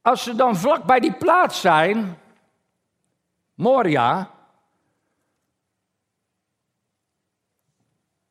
als 0.03 0.23
ze 0.23 0.35
dan 0.35 0.57
vlak 0.57 0.85
bij 0.85 1.01
die 1.01 1.13
plaats 1.13 1.61
zijn, 1.61 2.19
Moria, 3.55 4.31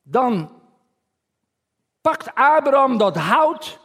dan 0.02 0.50
pakt 2.00 2.34
Abraham 2.34 2.96
dat 2.98 3.16
hout 3.16 3.80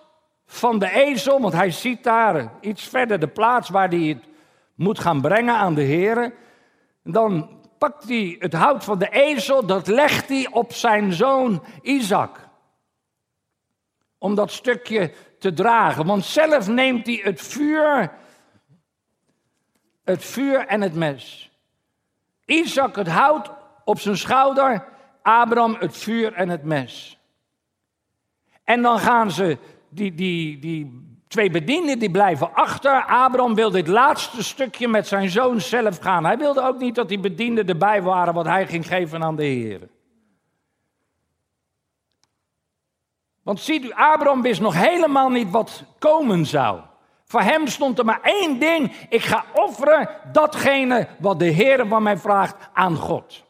van 0.45 0.79
de 0.79 0.89
ezel, 0.89 1.41
want 1.41 1.53
hij 1.53 1.71
ziet 1.71 2.03
daar 2.03 2.51
iets 2.61 2.83
verder 2.83 3.19
de 3.19 3.27
plaats 3.27 3.69
waar 3.69 3.89
hij 3.89 3.99
het 3.99 4.27
moet 4.75 4.99
gaan 4.99 5.21
brengen 5.21 5.55
aan 5.55 5.73
de 5.73 5.81
Heer. 5.81 6.33
Dan 7.03 7.59
pakt 7.77 8.07
hij 8.07 8.35
het 8.39 8.53
hout 8.53 8.83
van 8.83 8.99
de 8.99 9.09
ezel, 9.09 9.65
dat 9.65 9.87
legt 9.87 10.29
hij 10.29 10.47
op 10.51 10.73
zijn 10.73 11.13
zoon 11.13 11.63
Isaac 11.81 12.47
om 14.17 14.35
dat 14.35 14.51
stukje 14.51 15.13
te 15.39 15.53
dragen. 15.53 16.05
Want 16.05 16.25
zelf 16.25 16.67
neemt 16.67 17.05
hij 17.05 17.19
het 17.23 17.41
vuur, 17.41 18.11
het 20.03 20.25
vuur 20.25 20.65
en 20.65 20.81
het 20.81 20.95
mes. 20.95 21.51
Isaac 22.45 22.95
het 22.95 23.07
hout 23.07 23.51
op 23.85 23.99
zijn 23.99 24.17
schouder, 24.17 24.85
Abraham 25.21 25.75
het 25.79 25.97
vuur 25.97 26.33
en 26.33 26.49
het 26.49 26.63
mes. 26.63 27.19
En 28.63 28.81
dan 28.81 28.99
gaan 28.99 29.31
ze, 29.31 29.57
die, 29.89 30.13
die, 30.13 30.59
die 30.59 31.07
twee 31.27 31.49
bedienden 31.49 31.99
die 31.99 32.11
blijven 32.11 32.53
achter. 32.53 33.03
Abraham 33.05 33.55
wil 33.55 33.71
dit 33.71 33.87
laatste 33.87 34.43
stukje 34.43 34.87
met 34.87 35.07
zijn 35.07 35.29
zoon 35.29 35.61
zelf 35.61 35.97
gaan. 35.99 36.25
Hij 36.25 36.37
wilde 36.37 36.61
ook 36.61 36.79
niet 36.79 36.95
dat 36.95 37.09
die 37.09 37.19
bedienden 37.19 37.67
erbij 37.67 38.01
waren 38.01 38.33
wat 38.33 38.45
hij 38.45 38.67
ging 38.67 38.87
geven 38.87 39.23
aan 39.23 39.35
de 39.35 39.43
Heer. 39.43 39.79
Want 43.47 43.59
ziet 43.59 43.83
u, 43.83 43.91
Abraham 43.91 44.41
wist 44.41 44.61
nog 44.61 44.73
helemaal 44.73 45.29
niet 45.29 45.51
wat 45.51 45.83
komen 45.99 46.45
zou. 46.45 46.79
Voor 47.23 47.41
hem 47.41 47.67
stond 47.67 47.99
er 47.99 48.05
maar 48.05 48.21
één 48.21 48.59
ding: 48.59 48.95
ik 49.09 49.21
ga 49.21 49.45
offeren 49.53 50.09
datgene 50.31 51.07
wat 51.19 51.39
de 51.39 51.45
Heer 51.45 51.87
van 51.87 52.03
mij 52.03 52.17
vraagt 52.17 52.69
aan 52.73 52.95
God. 52.95 53.43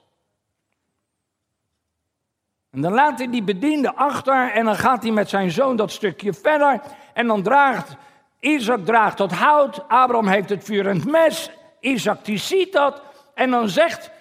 En 2.72 2.82
dan 2.82 2.94
laat 2.94 3.18
hij 3.18 3.30
die 3.30 3.44
bediende 3.44 3.96
achter 3.96 4.52
en 4.52 4.66
dan 4.66 4.76
gaat 4.76 5.04
hij 5.04 5.12
met 5.12 5.30
zijn 5.30 5.52
zoon 5.52 5.76
dat 5.76 5.92
stukje 5.92 6.34
verder. 6.34 6.82
En 7.14 7.28
dan 7.28 7.44
draagt, 7.44 7.96
Isaac 8.40 8.86
draagt 8.86 9.18
dat 9.18 9.32
hout, 9.32 9.88
Abraham 9.88 10.28
heeft 10.28 10.50
het 10.50 10.64
vuur 10.64 10.88
en 10.88 10.96
het 10.96 11.12
mes. 11.12 11.52
Isaac 11.80 12.26
die 12.26 12.38
ziet 12.38 12.74
dat 12.74 13.02
en 13.34 13.52
dan 13.52 13.70
zegt, 13.70 14.12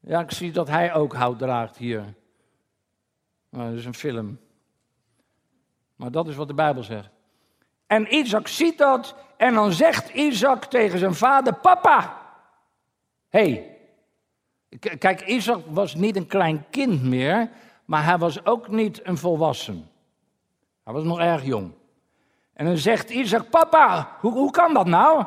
ja 0.00 0.20
ik 0.20 0.30
zie 0.30 0.52
dat 0.52 0.68
hij 0.68 0.94
ook 0.94 1.14
hout 1.14 1.38
draagt 1.38 1.76
hier. 1.76 2.04
Nou, 3.50 3.70
dat 3.70 3.78
is 3.78 3.84
een 3.84 3.94
film. 3.94 4.44
Maar 5.96 6.10
dat 6.10 6.28
is 6.28 6.36
wat 6.36 6.48
de 6.48 6.54
Bijbel 6.54 6.82
zegt. 6.82 7.08
En 7.86 8.14
Isaac 8.14 8.48
ziet 8.48 8.78
dat 8.78 9.14
en 9.36 9.54
dan 9.54 9.72
zegt 9.72 10.08
Isaac 10.08 10.64
tegen 10.64 10.98
zijn 10.98 11.14
vader: 11.14 11.54
Papa, 11.54 12.22
hey. 13.28 13.70
Kijk, 14.98 15.26
Isaac 15.26 15.60
was 15.68 15.94
niet 15.94 16.16
een 16.16 16.26
klein 16.26 16.64
kind 16.70 17.02
meer, 17.02 17.50
maar 17.84 18.04
hij 18.04 18.18
was 18.18 18.44
ook 18.44 18.68
niet 18.68 19.06
een 19.06 19.18
volwassen. 19.18 19.90
Hij 20.84 20.92
was 20.92 21.04
nog 21.04 21.20
erg 21.20 21.44
jong. 21.44 21.72
En 22.52 22.66
dan 22.66 22.76
zegt 22.76 23.10
Isaac: 23.10 23.50
Papa, 23.50 24.16
hoe, 24.20 24.32
hoe 24.32 24.50
kan 24.50 24.74
dat 24.74 24.86
nou? 24.86 25.24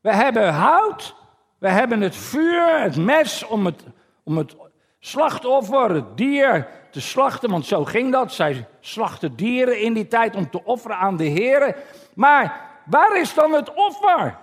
We 0.00 0.14
hebben 0.14 0.52
hout, 0.52 1.14
we 1.58 1.68
hebben 1.68 2.00
het 2.00 2.16
vuur, 2.16 2.80
het 2.80 2.96
mes 2.96 3.46
om 3.46 3.66
het, 3.66 3.84
om 4.22 4.36
het 4.36 4.56
slachtoffer, 4.98 5.90
het 5.90 6.16
dier 6.16 6.68
te 6.90 7.00
slachten, 7.00 7.50
want 7.50 7.66
zo 7.66 7.84
ging 7.84 8.12
dat. 8.12 8.32
Zij 8.32 8.68
slachten 8.80 9.36
dieren 9.36 9.80
in 9.80 9.92
die 9.92 10.08
tijd 10.08 10.36
om 10.36 10.50
te 10.50 10.64
offeren 10.64 10.96
aan 10.96 11.16
de 11.16 11.24
Heer. 11.24 11.76
Maar 12.14 12.60
waar 12.84 13.16
is 13.16 13.34
dan 13.34 13.52
het 13.52 13.74
offer? 13.74 14.38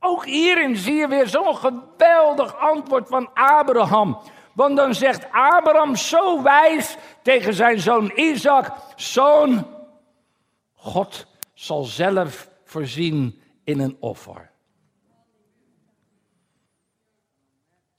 Ook 0.00 0.24
hierin 0.24 0.76
zie 0.76 0.94
je 0.94 1.08
weer 1.08 1.28
zo'n 1.28 1.56
geweldig 1.56 2.56
antwoord 2.56 3.08
van 3.08 3.30
Abraham. 3.34 4.18
Want 4.54 4.76
dan 4.76 4.94
zegt 4.94 5.26
Abraham 5.32 5.96
zo 5.96 6.42
wijs 6.42 6.96
tegen 7.22 7.54
zijn 7.54 7.80
zoon 7.80 8.12
Isaac: 8.14 8.72
Zoon, 8.96 9.66
God 10.74 11.26
zal 11.54 11.84
zelf 11.84 12.48
voorzien 12.64 13.42
in 13.64 13.80
een 13.80 13.96
offer. 14.00 14.50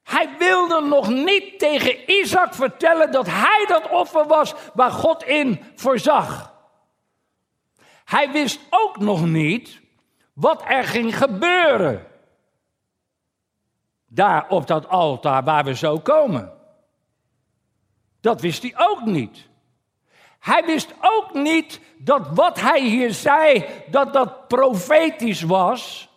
Hij 0.03 0.29
nog 0.77 1.09
niet 1.09 1.59
tegen 1.59 2.11
Isaac 2.11 2.53
vertellen 2.53 3.11
dat 3.11 3.25
hij 3.29 3.65
dat 3.67 3.89
offer 3.89 4.27
was 4.27 4.53
waar 4.73 4.91
God 4.91 5.23
in 5.23 5.63
voorzag. 5.75 6.53
Hij 8.05 8.31
wist 8.31 8.59
ook 8.69 8.99
nog 8.99 9.25
niet 9.25 9.81
wat 10.33 10.63
er 10.67 10.83
ging 10.83 11.17
gebeuren. 11.17 12.07
Daar 14.07 14.45
op 14.49 14.67
dat 14.67 14.87
altaar 14.87 15.43
waar 15.43 15.63
we 15.63 15.75
zo 15.75 15.99
komen. 15.99 16.53
Dat 18.21 18.41
wist 18.41 18.61
hij 18.61 18.73
ook 18.77 19.05
niet. 19.05 19.47
Hij 20.39 20.65
wist 20.65 20.93
ook 21.01 21.33
niet 21.33 21.79
dat 21.97 22.27
wat 22.33 22.59
hij 22.59 22.81
hier 22.81 23.13
zei, 23.13 23.65
dat 23.87 24.13
dat 24.13 24.47
profetisch 24.47 25.41
was 25.41 26.08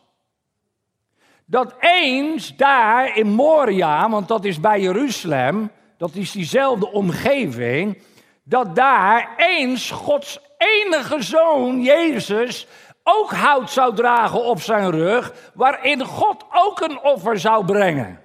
dat 1.47 1.75
eens 1.81 2.57
daar 2.57 3.17
in 3.17 3.27
Moria, 3.27 4.09
want 4.09 4.29
dat 4.29 4.45
is 4.45 4.61
bij 4.61 4.81
Jeruzalem, 4.81 5.71
dat 5.97 6.15
is 6.15 6.33
diezelfde 6.33 6.93
omgeving, 6.93 8.03
dat 8.43 8.77
daar 8.77 9.35
eens 9.37 9.91
Gods 9.91 10.41
enige 10.59 11.23
zoon, 11.23 11.83
Jezus, 11.83 12.67
ook 13.03 13.31
hout 13.31 13.71
zou 13.71 13.95
dragen 13.95 14.45
op 14.45 14.61
zijn 14.61 14.91
rug, 14.91 15.51
waarin 15.55 16.05
God 16.05 16.45
ook 16.53 16.81
een 16.81 17.01
offer 17.01 17.39
zou 17.39 17.65
brengen. 17.65 18.21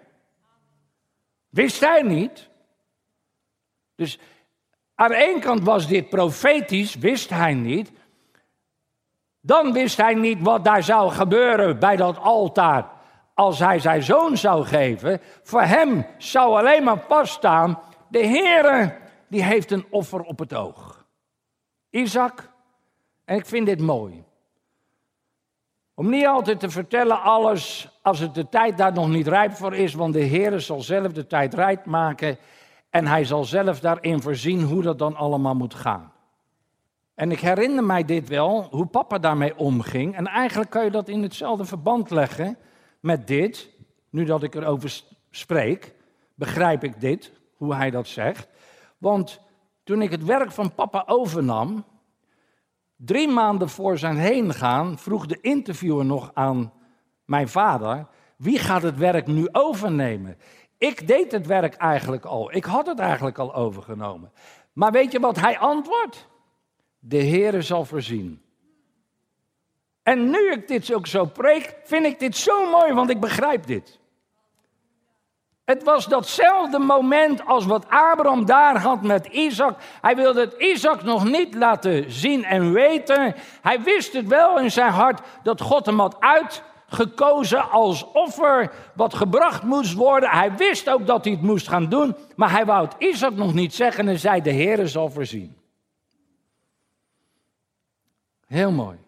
Wist 1.49 1.79
hij 1.79 2.01
niet? 2.01 2.49
Dus 3.95 4.19
aan 4.95 5.09
de 5.09 5.15
ene 5.15 5.39
kant 5.39 5.63
was 5.63 5.87
dit 5.87 6.09
profetisch, 6.09 6.95
wist 6.95 7.29
hij 7.29 7.53
niet. 7.53 7.91
Dan 9.41 9.73
wist 9.73 9.97
hij 9.97 10.13
niet 10.13 10.41
wat 10.41 10.63
daar 10.63 10.83
zou 10.83 11.11
gebeuren 11.11 11.79
bij 11.79 11.95
dat 11.95 12.17
altaar 12.17 12.96
als 13.37 13.59
hij 13.59 13.79
zijn 13.79 14.03
zoon 14.03 14.37
zou 14.37 14.65
geven. 14.65 15.21
Voor 15.43 15.61
hem 15.61 16.05
zou 16.17 16.57
alleen 16.57 16.83
maar 16.83 16.99
vaststaan, 17.07 17.79
de 18.09 18.27
Heere 18.27 18.97
die 19.27 19.43
heeft 19.43 19.71
een 19.71 19.85
offer 19.89 20.21
op 20.21 20.39
het 20.39 20.53
oog. 20.53 21.05
Isaac, 21.89 22.51
en 23.25 23.35
ik 23.35 23.45
vind 23.45 23.65
dit 23.65 23.81
mooi. 23.81 24.23
Om 25.93 26.09
niet 26.09 26.25
altijd 26.25 26.59
te 26.59 26.69
vertellen 26.69 27.21
alles 27.21 27.89
als 28.01 28.19
het 28.19 28.35
de 28.35 28.49
tijd 28.49 28.77
daar 28.77 28.93
nog 28.93 29.07
niet 29.07 29.27
rijp 29.27 29.53
voor 29.53 29.75
is, 29.75 29.93
want 29.93 30.13
de 30.13 30.23
Heer 30.23 30.59
zal 30.59 30.81
zelf 30.81 31.11
de 31.11 31.27
tijd 31.27 31.53
rijp 31.53 31.85
maken 31.85 32.37
en 32.89 33.07
hij 33.07 33.25
zal 33.25 33.43
zelf 33.43 33.79
daarin 33.79 34.21
voorzien 34.21 34.61
hoe 34.61 34.81
dat 34.81 34.99
dan 34.99 35.15
allemaal 35.15 35.55
moet 35.55 35.73
gaan. 35.73 36.11
En 37.15 37.31
ik 37.31 37.39
herinner 37.39 37.83
mij 37.83 38.03
dit 38.03 38.27
wel, 38.27 38.67
hoe 38.71 38.85
papa 38.85 39.17
daarmee 39.17 39.57
omging. 39.57 40.15
En 40.15 40.27
eigenlijk 40.27 40.69
kan 40.69 40.83
je 40.83 40.91
dat 40.91 41.07
in 41.07 41.23
hetzelfde 41.23 41.65
verband 41.65 42.09
leggen 42.09 42.57
met 43.07 43.27
dit. 43.27 43.69
Nu 44.09 44.25
dat 44.25 44.43
ik 44.43 44.55
erover 44.55 45.03
spreek, 45.29 45.93
begrijp 46.35 46.83
ik 46.83 46.99
dit, 46.99 47.31
hoe 47.55 47.75
hij 47.75 47.89
dat 47.89 48.07
zegt. 48.07 48.47
Want 48.97 49.41
toen 49.83 50.01
ik 50.01 50.11
het 50.11 50.23
werk 50.23 50.51
van 50.51 50.73
papa 50.73 51.03
overnam, 51.05 51.85
drie 52.95 53.27
maanden 53.27 53.69
voor 53.69 53.97
zijn 53.97 54.17
heen 54.17 54.53
gaan, 54.53 54.97
vroeg 54.97 55.25
de 55.25 55.37
interviewer 55.41 56.05
nog 56.05 56.31
aan 56.33 56.73
mijn 57.25 57.47
vader: 57.47 58.07
wie 58.37 58.59
gaat 58.59 58.81
het 58.81 58.97
werk 58.97 59.27
nu 59.27 59.47
overnemen? 59.51 60.37
Ik 60.77 61.07
deed 61.07 61.31
het 61.31 61.45
werk 61.45 61.73
eigenlijk 61.73 62.25
al. 62.25 62.55
Ik 62.55 62.65
had 62.65 62.87
het 62.87 62.99
eigenlijk 62.99 63.37
al 63.37 63.55
overgenomen. 63.55 64.31
Maar 64.73 64.91
weet 64.91 65.11
je 65.11 65.19
wat 65.19 65.39
hij 65.39 65.57
antwoordt? 65.57 66.27
De 66.99 67.23
Heere 67.23 67.61
zal 67.61 67.85
voorzien. 67.85 68.41
En 70.07 70.29
nu 70.29 70.51
ik 70.51 70.67
dit 70.67 70.93
ook 70.93 71.07
zo 71.07 71.25
preek, 71.25 71.75
vind 71.83 72.05
ik 72.05 72.19
dit 72.19 72.37
zo 72.37 72.69
mooi, 72.69 72.93
want 72.93 73.09
ik 73.09 73.19
begrijp 73.19 73.65
dit. 73.65 73.99
Het 75.65 75.83
was 75.83 76.05
datzelfde 76.05 76.79
moment 76.79 77.45
als 77.45 77.65
wat 77.65 77.85
Abraham 77.89 78.45
daar 78.45 78.79
had 78.81 79.01
met 79.01 79.25
Isaac. 79.25 79.79
Hij 80.01 80.15
wilde 80.15 80.39
het 80.39 80.53
Isaac 80.57 81.03
nog 81.03 81.25
niet 81.25 81.55
laten 81.55 82.11
zien 82.11 82.43
en 82.43 82.73
weten. 82.73 83.35
Hij 83.61 83.81
wist 83.81 84.13
het 84.13 84.27
wel 84.27 84.59
in 84.59 84.71
zijn 84.71 84.91
hart 84.91 85.21
dat 85.43 85.61
God 85.61 85.85
hem 85.85 85.99
had 85.99 86.15
uitgekozen 86.19 87.69
als 87.69 88.11
offer 88.11 88.71
wat 88.93 89.13
gebracht 89.13 89.63
moest 89.63 89.93
worden. 89.93 90.29
Hij 90.29 90.55
wist 90.55 90.89
ook 90.89 91.05
dat 91.05 91.23
hij 91.23 91.33
het 91.33 91.41
moest 91.41 91.67
gaan 91.67 91.89
doen, 91.89 92.15
maar 92.35 92.51
hij 92.51 92.65
wou 92.65 92.85
het 92.85 92.95
Isaac 92.97 93.33
nog 93.33 93.53
niet 93.53 93.73
zeggen 93.73 94.07
en 94.07 94.19
zei 94.19 94.41
de 94.41 94.51
Heer 94.51 94.87
zal 94.87 95.09
voorzien. 95.09 95.57
Heel 98.45 98.71
mooi. 98.71 99.05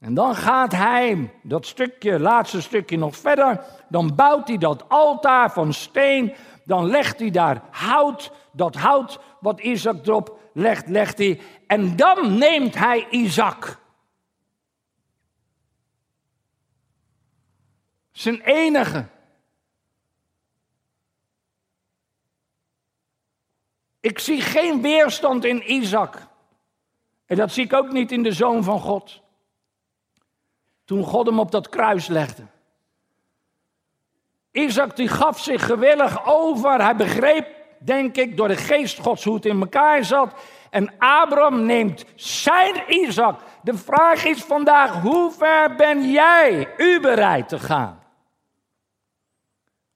En 0.00 0.14
dan 0.14 0.34
gaat 0.34 0.72
hij 0.72 1.30
dat 1.42 1.66
stukje, 1.66 2.20
laatste 2.20 2.62
stukje 2.62 2.98
nog 2.98 3.16
verder. 3.16 3.64
Dan 3.88 4.14
bouwt 4.14 4.48
hij 4.48 4.58
dat 4.58 4.88
altaar 4.88 5.52
van 5.52 5.72
steen. 5.72 6.34
Dan 6.64 6.86
legt 6.86 7.18
hij 7.18 7.30
daar 7.30 7.62
hout. 7.70 8.32
Dat 8.52 8.74
hout 8.74 9.20
wat 9.40 9.60
Isaac 9.60 10.06
erop 10.06 10.40
legt, 10.52 10.88
legt 10.88 11.18
hij. 11.18 11.40
En 11.66 11.96
dan 11.96 12.38
neemt 12.38 12.74
hij 12.74 13.06
Isaac. 13.10 13.78
Zijn 18.10 18.40
enige. 18.40 19.06
Ik 24.00 24.18
zie 24.18 24.40
geen 24.40 24.82
weerstand 24.82 25.44
in 25.44 25.72
Isaac. 25.72 26.26
En 27.26 27.36
dat 27.36 27.52
zie 27.52 27.64
ik 27.64 27.72
ook 27.72 27.92
niet 27.92 28.12
in 28.12 28.22
de 28.22 28.32
zoon 28.32 28.64
van 28.64 28.80
God. 28.80 29.22
Toen 30.88 31.04
God 31.04 31.26
hem 31.26 31.38
op 31.38 31.50
dat 31.50 31.68
kruis 31.68 32.06
legde. 32.06 32.42
Isaac 34.50 34.96
die 34.96 35.08
gaf 35.08 35.40
zich 35.40 35.66
gewillig 35.66 36.26
over. 36.26 36.82
Hij 36.82 36.96
begreep, 36.96 37.46
denk 37.78 38.16
ik, 38.16 38.36
door 38.36 38.48
de 38.48 38.56
geest 38.56 38.98
Gods 38.98 39.24
hoe 39.24 39.34
het 39.34 39.44
in 39.44 39.60
elkaar 39.60 40.04
zat. 40.04 40.32
En 40.70 40.92
Abraham 40.98 41.64
neemt 41.66 42.04
zijn 42.14 42.74
Isaac. 42.86 43.40
De 43.62 43.76
vraag 43.76 44.24
is 44.24 44.44
vandaag, 44.44 45.02
hoe 45.02 45.30
ver 45.30 45.74
ben 45.74 46.10
jij, 46.10 46.74
u 46.76 47.00
bereid 47.00 47.48
te 47.48 47.58
gaan? 47.58 48.02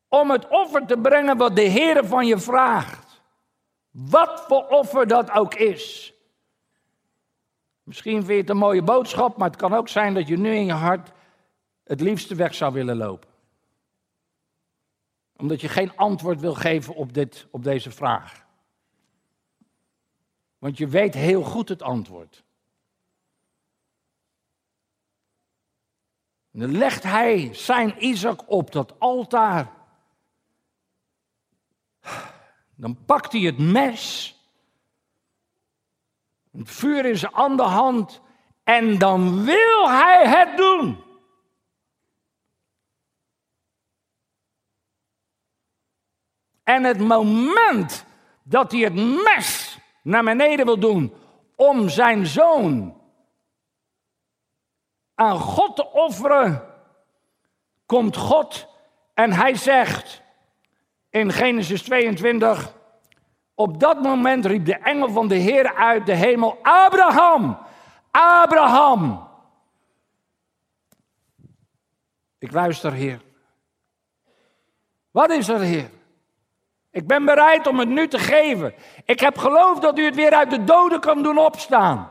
Om 0.09 0.31
het 0.31 0.48
offer 0.48 0.87
te 0.87 0.96
brengen 0.96 1.37
wat 1.37 1.57
de 1.57 1.62
Heer 1.62 2.07
van 2.07 2.26
je 2.26 2.38
vraagt. 2.38 3.22
Wat 3.90 4.44
voor 4.48 4.66
offer 4.66 5.07
dat 5.07 5.31
ook 5.31 5.55
is. 5.55 6.12
Misschien 7.83 8.16
vind 8.16 8.29
je 8.29 8.35
het 8.35 8.51
een 8.51 8.57
mooie 8.57 8.83
boodschap, 8.83 9.37
maar 9.37 9.49
het 9.49 9.59
kan 9.59 9.73
ook 9.73 9.88
zijn 9.88 10.14
dat 10.14 10.29
je 10.29 10.38
nu 10.38 10.55
in 10.55 10.64
je 10.64 10.73
hart 10.73 11.12
het 11.85 12.01
liefste 12.01 12.35
weg 12.35 12.55
zou 12.55 12.73
willen 12.73 12.97
lopen. 12.97 13.29
Omdat 15.37 15.61
je 15.61 15.68
geen 15.68 15.97
antwoord 15.97 16.40
wil 16.40 16.55
geven 16.55 16.95
op, 16.95 17.12
dit, 17.12 17.47
op 17.51 17.62
deze 17.62 17.90
vraag. 17.90 18.47
Want 20.59 20.79
je 20.79 20.88
weet 20.88 21.14
heel 21.14 21.42
goed 21.42 21.68
het 21.68 21.83
antwoord. 21.83 22.45
En 26.53 26.61
dan 26.61 26.77
legt 26.77 27.03
hij 27.03 27.55
zijn 27.55 28.05
Isaac 28.05 28.51
op 28.51 28.73
dat 28.73 28.99
altaar. 28.99 29.73
Dan 32.75 33.05
pakt 33.05 33.33
hij 33.33 33.40
het 33.40 33.59
mes. 33.59 34.37
Het 36.53 36.71
vuur 36.71 37.05
in 37.05 37.17
zijn 37.17 37.33
andere 37.33 37.69
hand. 37.69 38.21
En 38.65 38.99
dan 38.99 39.45
wil 39.45 39.91
hij 39.91 40.29
het 40.29 40.57
doen. 40.57 41.05
En 46.62 46.85
het 46.85 46.99
moment 46.99 48.05
dat 48.43 48.73
hij 48.73 48.81
het 48.81 48.95
mes 48.95 49.79
naar 50.03 50.25
beneden 50.25 50.67
wil 50.67 50.79
doen 50.79 51.15
om 51.57 51.88
zijn 51.88 52.27
zoon 52.27 53.01
aan 55.15 55.38
God 55.38 55.77
te 55.77 55.91
offeren, 55.93 56.62
komt 57.87 58.17
God 58.17 58.69
en 59.15 59.33
hij 59.33 59.55
zegt 59.55 60.23
in 61.11 61.33
Genesis 61.33 61.83
22, 61.83 62.75
op 63.55 63.81
dat 63.81 64.03
moment 64.03 64.47
riep 64.47 64.65
de 64.65 64.77
engel 64.77 65.09
van 65.09 65.29
de 65.29 65.35
Heer 65.35 65.75
uit 65.75 66.07
de 66.07 66.15
hemel: 66.15 66.59
Abraham, 66.62 67.59
Abraham. 68.11 69.29
Ik 72.38 72.53
luister, 72.53 72.93
Heer. 72.93 73.23
Wat 75.11 75.31
is 75.31 75.49
er, 75.49 75.61
Heer? 75.61 75.91
Ik 76.91 77.07
ben 77.07 77.25
bereid 77.25 77.67
om 77.67 77.79
het 77.79 77.88
nu 77.88 78.09
te 78.09 78.19
geven. 78.19 78.75
Ik 79.05 79.21
heb 79.21 79.38
geloof 79.38 79.79
dat 79.81 79.99
u 79.99 80.05
het 80.05 80.15
weer 80.15 80.35
uit 80.35 80.51
de 80.51 80.65
doden 80.65 81.01
kan 81.01 81.23
doen 81.23 81.38
opstaan. 81.38 82.11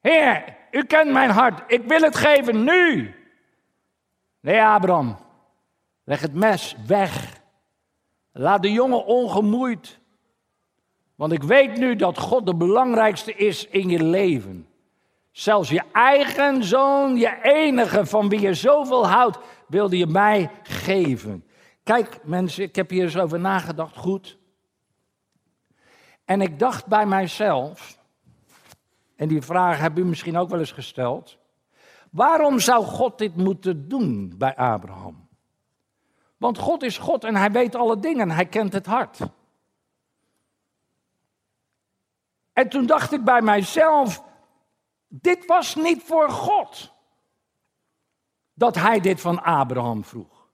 Heer, 0.00 0.56
u 0.70 0.84
kent 0.84 1.12
mijn 1.12 1.30
hart. 1.30 1.72
Ik 1.72 1.84
wil 1.84 2.00
het 2.00 2.16
geven 2.16 2.64
nu. 2.64 3.14
Nee, 4.40 4.62
Abraham, 4.62 5.16
leg 6.04 6.20
het 6.20 6.34
mes 6.34 6.76
weg. 6.86 7.39
Laat 8.32 8.62
de 8.62 8.72
jongen 8.72 9.04
ongemoeid. 9.04 9.98
Want 11.14 11.32
ik 11.32 11.42
weet 11.42 11.76
nu 11.76 11.96
dat 11.96 12.18
God 12.18 12.46
de 12.46 12.54
belangrijkste 12.54 13.34
is 13.34 13.66
in 13.66 13.88
je 13.88 14.04
leven. 14.04 14.68
Zelfs 15.30 15.68
je 15.68 15.82
eigen 15.92 16.64
zoon, 16.64 17.16
je 17.16 17.38
enige 17.42 18.06
van 18.06 18.28
wie 18.28 18.40
je 18.40 18.54
zoveel 18.54 19.06
houdt, 19.06 19.38
wilde 19.68 19.98
je 19.98 20.06
mij 20.06 20.50
geven. 20.62 21.44
Kijk 21.82 22.24
mensen, 22.24 22.62
ik 22.62 22.76
heb 22.76 22.90
hier 22.90 23.02
eens 23.02 23.18
over 23.18 23.40
nagedacht, 23.40 23.96
goed. 23.96 24.38
En 26.24 26.40
ik 26.40 26.58
dacht 26.58 26.86
bij 26.86 27.06
mijzelf, 27.06 27.98
en 29.16 29.28
die 29.28 29.42
vraag 29.42 29.80
heb 29.80 29.98
u 29.98 30.04
misschien 30.04 30.36
ook 30.36 30.48
wel 30.48 30.58
eens 30.58 30.72
gesteld. 30.72 31.38
Waarom 32.10 32.58
zou 32.58 32.84
God 32.84 33.18
dit 33.18 33.36
moeten 33.36 33.88
doen 33.88 34.34
bij 34.38 34.56
Abraham? 34.56 35.19
Want 36.40 36.58
God 36.58 36.82
is 36.82 36.98
God 36.98 37.24
en 37.24 37.36
hij 37.36 37.50
weet 37.50 37.74
alle 37.74 37.98
dingen, 37.98 38.30
hij 38.30 38.46
kent 38.46 38.72
het 38.72 38.86
hart. 38.86 39.18
En 42.52 42.68
toen 42.68 42.86
dacht 42.86 43.12
ik 43.12 43.24
bij 43.24 43.42
mijzelf, 43.42 44.22
dit 45.08 45.46
was 45.46 45.74
niet 45.74 46.02
voor 46.02 46.30
God 46.30 46.92
dat 48.54 48.74
hij 48.74 49.00
dit 49.00 49.20
van 49.20 49.42
Abraham 49.42 50.04
vroeg. 50.04 50.48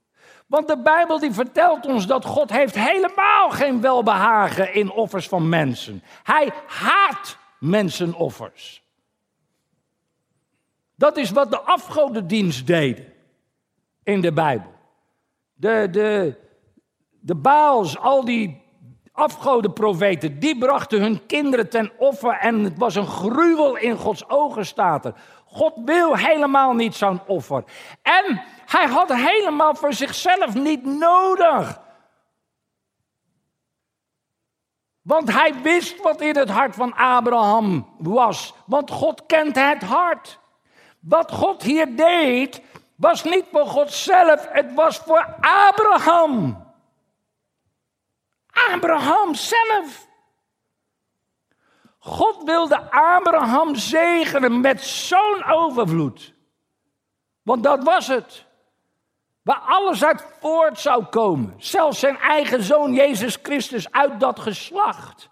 Want 0.47 0.69
de 0.69 0.83
Bijbel 0.83 1.19
die 1.19 1.33
vertelt 1.33 1.87
ons 1.87 2.07
dat 2.07 2.25
God 2.25 2.51
heeft 2.51 2.75
helemaal 2.75 3.51
geen 3.51 3.81
welbehagen 3.81 4.75
in 4.75 4.91
offers 4.91 5.29
van 5.29 5.49
mensen. 5.49 6.03
Hij 6.23 6.53
haat 6.67 7.39
mensenoffers. 7.59 8.83
Dat 10.95 11.17
is 11.17 11.31
wat 11.31 11.51
de 11.51 11.61
afgodendienst 11.61 12.67
deden 12.67 13.13
in 14.03 14.21
de 14.21 14.33
Bijbel. 14.33 14.76
De, 15.59 15.89
de, 15.91 16.39
de 17.21 17.35
Baals, 17.35 17.99
al 17.99 18.25
die 18.25 18.65
afgodenprofeten, 19.13 20.39
die 20.39 20.59
brachten 20.59 21.01
hun 21.01 21.27
kinderen 21.27 21.71
ten 21.71 21.93
offer 21.97 22.39
en 22.39 22.65
het 22.65 22.79
was 22.79 22.95
een 22.95 23.07
gruwel 23.07 23.77
in 23.77 23.97
Gods 23.97 24.29
ogen, 24.29 24.67
staat 24.67 25.05
er. 25.05 25.15
God 25.45 25.73
wil 25.85 26.17
helemaal 26.17 26.73
niet 26.73 26.95
zo'n 26.95 27.21
offer. 27.27 27.65
En 28.03 28.43
hij 28.67 28.87
had 28.87 29.13
helemaal 29.13 29.75
voor 29.75 29.93
zichzelf 29.93 30.55
niet 30.55 30.85
nodig. 30.85 31.81
Want 35.03 35.33
hij 35.33 35.55
wist 35.63 36.03
wat 36.03 36.21
in 36.21 36.37
het 36.37 36.51
hart 36.51 36.75
van 36.75 36.95
Abraham 36.95 37.89
was. 37.99 38.55
Want 38.67 38.91
God 38.91 39.27
kent 39.27 39.57
het 39.57 39.83
hart. 39.83 40.39
Wat 41.01 41.33
God 41.33 41.63
hier 41.63 41.97
deed, 41.97 42.63
was 42.97 43.25
niet 43.25 43.45
voor 43.53 43.67
God 43.67 43.93
zelf, 43.93 44.49
het 44.49 44.75
was 44.75 44.97
voor 44.99 45.35
Abraham. 45.41 46.65
Abraham 48.73 49.35
zelf. 49.35 50.07
God 51.99 52.43
wilde 52.45 52.91
Abraham 52.91 53.75
zegenen 53.75 54.61
met 54.61 54.81
zo'n 54.83 55.45
overvloed. 55.45 56.35
Want 57.43 57.63
dat 57.63 57.85
was 57.85 58.07
het. 58.07 58.45
Waar 59.43 59.61
alles 59.67 60.05
uit 60.05 60.27
voort 60.41 60.79
zou 60.79 61.05
komen. 61.05 61.55
Zelfs 61.59 61.99
zijn 61.99 62.19
eigen 62.19 62.63
zoon 62.63 62.93
Jezus 62.93 63.39
Christus 63.43 63.93
uit 63.93 64.21
dat 64.21 64.41
geslacht. 64.41 65.29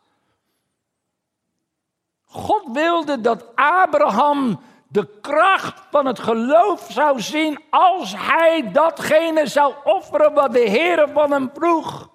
God 2.24 2.62
wilde 2.72 3.20
dat 3.20 3.56
Abraham 3.56 4.60
de 4.94 5.08
kracht 5.20 5.80
van 5.90 6.06
het 6.06 6.18
geloof 6.18 6.86
zou 6.90 7.20
zien 7.20 7.60
als 7.70 8.14
hij 8.16 8.70
datgene 8.72 9.46
zou 9.46 9.74
offeren 9.84 10.32
wat 10.32 10.52
de 10.52 10.68
Heer 10.68 11.08
van 11.12 11.32
hem 11.32 11.50
vroeg. 11.54 12.08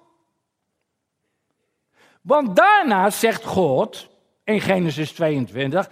Want 2.22 2.56
daarna 2.56 3.10
zegt 3.10 3.46
God 3.46 4.08
in 4.44 4.62
Genesis 4.62 5.12
22, 5.12 5.89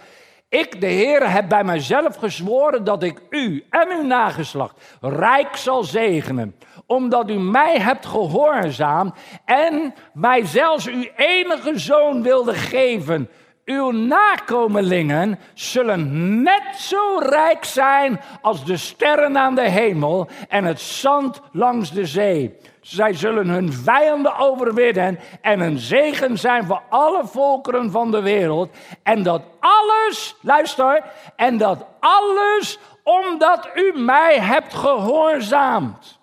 ik, 0.48 0.80
de 0.80 0.86
Heer, 0.86 1.30
heb 1.30 1.48
bij 1.48 1.64
mijzelf 1.64 2.16
gezworen 2.16 2.84
dat 2.84 3.02
ik 3.02 3.20
u 3.30 3.66
en 3.70 3.88
uw 3.90 4.02
nageslacht 4.02 4.96
rijk 5.00 5.56
zal 5.56 5.84
zegenen, 5.84 6.56
omdat 6.86 7.30
u 7.30 7.38
mij 7.38 7.78
hebt 7.78 8.06
gehoorzaamd 8.06 9.14
en 9.44 9.94
mij 10.12 10.46
zelfs 10.46 10.86
uw 10.86 11.06
enige 11.16 11.78
zoon 11.78 12.22
wilde 12.22 12.54
geven. 12.54 13.28
Uw 13.68 13.90
nakomelingen 13.90 15.38
zullen 15.54 16.42
net 16.42 16.76
zo 16.76 17.18
rijk 17.18 17.64
zijn 17.64 18.20
als 18.42 18.64
de 18.64 18.76
sterren 18.76 19.38
aan 19.38 19.54
de 19.54 19.68
hemel 19.68 20.28
en 20.48 20.64
het 20.64 20.80
zand 20.80 21.40
langs 21.52 21.92
de 21.92 22.06
zee. 22.06 22.56
Zij 22.80 23.12
zullen 23.12 23.48
hun 23.48 23.72
vijanden 23.72 24.36
overwinnen 24.36 25.18
en 25.40 25.60
een 25.60 25.78
zegen 25.78 26.38
zijn 26.38 26.64
voor 26.64 26.82
alle 26.88 27.26
volkeren 27.26 27.90
van 27.90 28.10
de 28.10 28.22
wereld. 28.22 28.70
En 29.02 29.22
dat 29.22 29.42
alles, 29.60 30.36
luister, 30.40 31.02
en 31.36 31.56
dat 31.56 31.86
alles 32.00 32.78
omdat 33.02 33.70
u 33.74 33.92
mij 33.96 34.40
hebt 34.40 34.74
gehoorzaamd. 34.74 36.18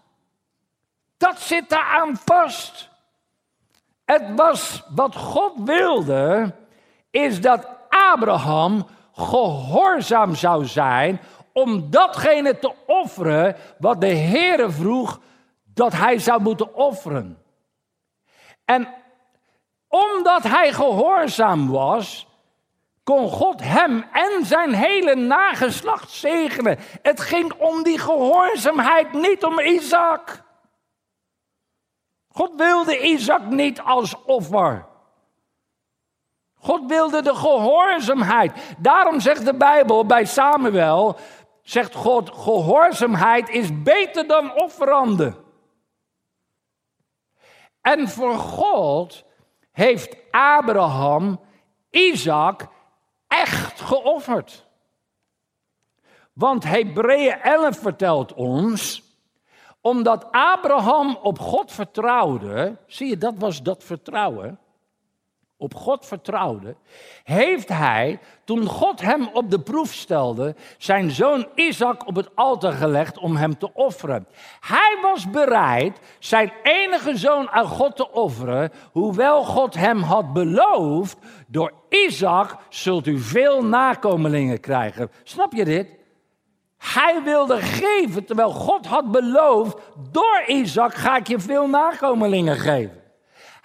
Dat 1.17 1.39
zit 1.39 1.69
daar 1.69 1.97
aan 1.99 2.17
vast. 2.25 2.89
Het 4.05 4.23
was 4.35 4.83
wat 4.95 5.15
God 5.15 5.53
wilde, 5.55 6.53
is 7.15 7.41
dat 7.41 7.67
Abraham 7.89 8.87
gehoorzaam 9.13 10.35
zou 10.35 10.65
zijn 10.65 11.21
om 11.53 11.89
datgene 11.89 12.59
te 12.59 12.73
offeren 12.85 13.55
wat 13.77 14.01
de 14.01 14.15
Heere 14.15 14.69
vroeg 14.69 15.19
dat 15.63 15.93
hij 15.93 16.19
zou 16.19 16.41
moeten 16.41 16.75
offeren. 16.75 17.43
En 18.65 18.87
omdat 19.87 20.43
hij 20.43 20.73
gehoorzaam 20.73 21.69
was, 21.69 22.27
kon 23.03 23.29
God 23.29 23.61
hem 23.61 24.05
en 24.11 24.45
zijn 24.45 24.73
hele 24.73 25.15
nageslacht 25.15 26.11
zegenen. 26.11 26.77
Het 27.01 27.19
ging 27.19 27.53
om 27.53 27.83
die 27.83 27.99
gehoorzaamheid, 27.99 29.13
niet 29.13 29.43
om 29.43 29.59
Isaac. 29.59 30.43
God 32.27 32.55
wilde 32.55 32.99
Isaac 32.99 33.45
niet 33.45 33.81
als 33.81 34.15
offer. 34.25 34.93
God 36.65 36.85
wilde 36.87 37.21
de 37.21 37.35
gehoorzaamheid. 37.35 38.75
Daarom 38.77 39.19
zegt 39.19 39.45
de 39.45 39.53
Bijbel 39.53 40.05
bij 40.05 40.25
Samuel, 40.25 41.15
zegt 41.61 41.95
God, 41.95 42.29
gehoorzaamheid 42.33 43.49
is 43.49 43.83
beter 43.83 44.27
dan 44.27 44.61
offeranden. 44.61 45.35
En 47.81 48.09
voor 48.09 48.37
God 48.37 49.23
heeft 49.71 50.17
Abraham 50.31 51.39
Isaac 51.89 52.67
echt 53.27 53.81
geofferd. 53.81 54.65
Want 56.33 56.63
Hebreeën 56.63 57.41
11 57.41 57.79
vertelt 57.79 58.33
ons, 58.33 59.03
omdat 59.81 60.31
Abraham 60.31 61.17
op 61.21 61.39
God 61.39 61.71
vertrouwde, 61.71 62.77
zie 62.87 63.09
je, 63.09 63.17
dat 63.17 63.33
was 63.37 63.63
dat 63.63 63.83
vertrouwen 63.83 64.59
op 65.57 65.75
God 65.75 66.05
vertrouwde, 66.05 66.75
heeft 67.23 67.69
hij, 67.69 68.19
toen 68.43 68.65
God 68.65 69.01
hem 69.01 69.29
op 69.33 69.51
de 69.51 69.59
proef 69.59 69.93
stelde, 69.93 70.55
zijn 70.77 71.11
zoon 71.11 71.47
Isaac 71.55 72.07
op 72.07 72.15
het 72.15 72.29
altaar 72.35 72.73
gelegd 72.73 73.17
om 73.17 73.35
hem 73.35 73.57
te 73.57 73.73
offeren. 73.73 74.27
Hij 74.59 74.97
was 75.01 75.29
bereid 75.29 75.99
zijn 76.19 76.51
enige 76.63 77.17
zoon 77.17 77.49
aan 77.49 77.67
God 77.67 77.95
te 77.95 78.11
offeren, 78.11 78.71
hoewel 78.91 79.43
God 79.43 79.75
hem 79.75 80.01
had 80.01 80.33
beloofd, 80.33 81.17
door 81.47 81.73
Isaac 81.89 82.57
zult 82.69 83.07
u 83.07 83.19
veel 83.19 83.65
nakomelingen 83.65 84.59
krijgen. 84.59 85.11
Snap 85.23 85.53
je 85.53 85.65
dit? 85.65 85.87
Hij 86.77 87.21
wilde 87.23 87.61
geven, 87.61 88.25
terwijl 88.25 88.51
God 88.51 88.85
had 88.85 89.11
beloofd, 89.11 89.77
door 90.11 90.43
Isaac 90.47 90.93
ga 90.93 91.17
ik 91.17 91.27
je 91.27 91.39
veel 91.39 91.67
nakomelingen 91.67 92.57
geven. 92.57 93.04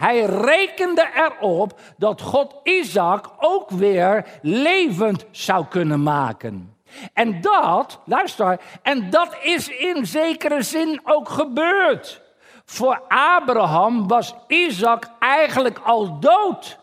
Hij 0.01 0.21
rekende 0.25 1.09
erop 1.15 1.81
dat 1.97 2.21
God 2.21 2.55
Isaac 2.63 3.31
ook 3.39 3.71
weer 3.71 4.27
levend 4.43 5.25
zou 5.31 5.67
kunnen 5.67 6.03
maken. 6.03 6.77
En 7.13 7.41
dat, 7.41 8.01
luister, 8.05 8.61
en 8.83 9.11
dat 9.11 9.37
is 9.43 9.69
in 9.69 10.07
zekere 10.07 10.63
zin 10.63 11.01
ook 11.05 11.29
gebeurd. 11.29 12.23
Voor 12.65 13.03
Abraham 13.09 14.09
was 14.09 14.35
Isaac 14.47 15.11
eigenlijk 15.19 15.79
al 15.79 16.21
dood. 16.21 16.79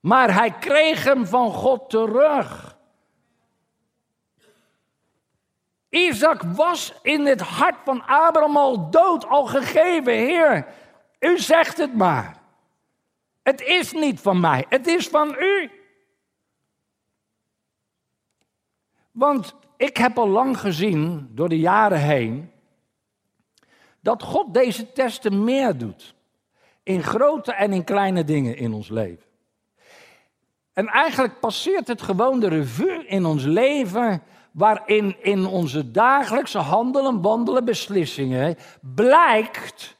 Maar 0.00 0.34
hij 0.34 0.50
kreeg 0.50 1.04
hem 1.04 1.26
van 1.26 1.52
God 1.52 1.90
terug. 1.90 2.76
Isaac 5.88 6.42
was 6.42 6.92
in 7.02 7.26
het 7.26 7.40
hart 7.40 7.76
van 7.84 8.02
Abraham 8.06 8.56
al 8.56 8.90
dood, 8.90 9.26
al 9.26 9.46
gegeven. 9.46 10.12
Heer, 10.12 10.66
u 11.26 11.38
zegt 11.38 11.76
het 11.76 11.94
maar. 11.94 12.36
Het 13.42 13.60
is 13.60 13.92
niet 13.92 14.20
van 14.20 14.40
mij, 14.40 14.66
het 14.68 14.86
is 14.86 15.08
van 15.08 15.36
u. 15.38 15.70
Want 19.10 19.54
ik 19.76 19.96
heb 19.96 20.18
al 20.18 20.28
lang 20.28 20.58
gezien, 20.58 21.28
door 21.30 21.48
de 21.48 21.58
jaren 21.58 22.00
heen, 22.00 22.50
dat 24.00 24.22
God 24.22 24.54
deze 24.54 24.92
testen 24.92 25.44
meer 25.44 25.78
doet. 25.78 26.14
In 26.82 27.02
grote 27.02 27.52
en 27.52 27.72
in 27.72 27.84
kleine 27.84 28.24
dingen 28.24 28.56
in 28.56 28.72
ons 28.72 28.88
leven. 28.88 29.26
En 30.72 30.86
eigenlijk 30.86 31.40
passeert 31.40 31.88
het 31.88 32.02
gewoon 32.02 32.40
de 32.40 32.48
revue 32.48 33.06
in 33.06 33.24
ons 33.24 33.44
leven, 33.44 34.22
waarin 34.52 35.16
in 35.22 35.46
onze 35.46 35.90
dagelijkse 35.90 36.58
handelen, 36.58 37.22
wandelen, 37.22 37.64
beslissingen 37.64 38.56
blijkt 38.80 39.95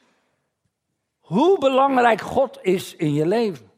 hoe 1.27 1.59
belangrijk 1.59 2.21
God 2.21 2.59
is 2.61 2.95
in 2.95 3.13
je 3.13 3.27
leven. 3.27 3.71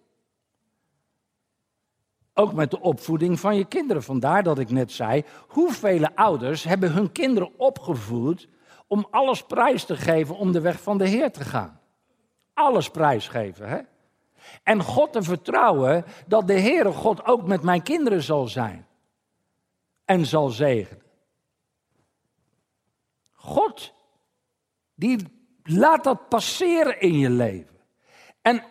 Ook 2.33 2.53
met 2.53 2.71
de 2.71 2.79
opvoeding 2.79 3.39
van 3.39 3.55
je 3.55 3.65
kinderen. 3.65 4.03
Vandaar 4.03 4.43
dat 4.43 4.59
ik 4.59 4.69
net 4.69 4.91
zei, 4.91 5.23
hoeveel 5.47 6.07
ouders 6.15 6.63
hebben 6.63 6.91
hun 6.91 7.11
kinderen 7.11 7.59
opgevoed 7.59 8.47
om 8.87 9.07
alles 9.11 9.43
prijs 9.43 9.83
te 9.85 9.95
geven 9.95 10.35
om 10.35 10.51
de 10.51 10.61
weg 10.61 10.81
van 10.81 10.97
de 10.97 11.07
Heer 11.07 11.31
te 11.31 11.43
gaan. 11.43 11.79
Alles 12.53 12.89
prijsgeven, 12.89 13.69
hè? 13.69 13.79
En 14.63 14.83
God 14.83 15.13
te 15.13 15.21
vertrouwen 15.21 16.05
dat 16.27 16.47
de 16.47 16.59
Heere 16.59 16.91
God 16.91 17.25
ook 17.25 17.47
met 17.47 17.61
mijn 17.61 17.83
kinderen 17.83 18.23
zal 18.23 18.47
zijn. 18.47 18.87
En 20.05 20.25
zal 20.25 20.49
zegenen. 20.49 21.03
God, 23.31 23.93
die 24.95 25.38
laat 25.69 26.03
dat 26.03 26.29
passeren 26.29 27.01
in 27.01 27.17
je 27.17 27.29
leven. 27.29 27.77
En 28.41 28.63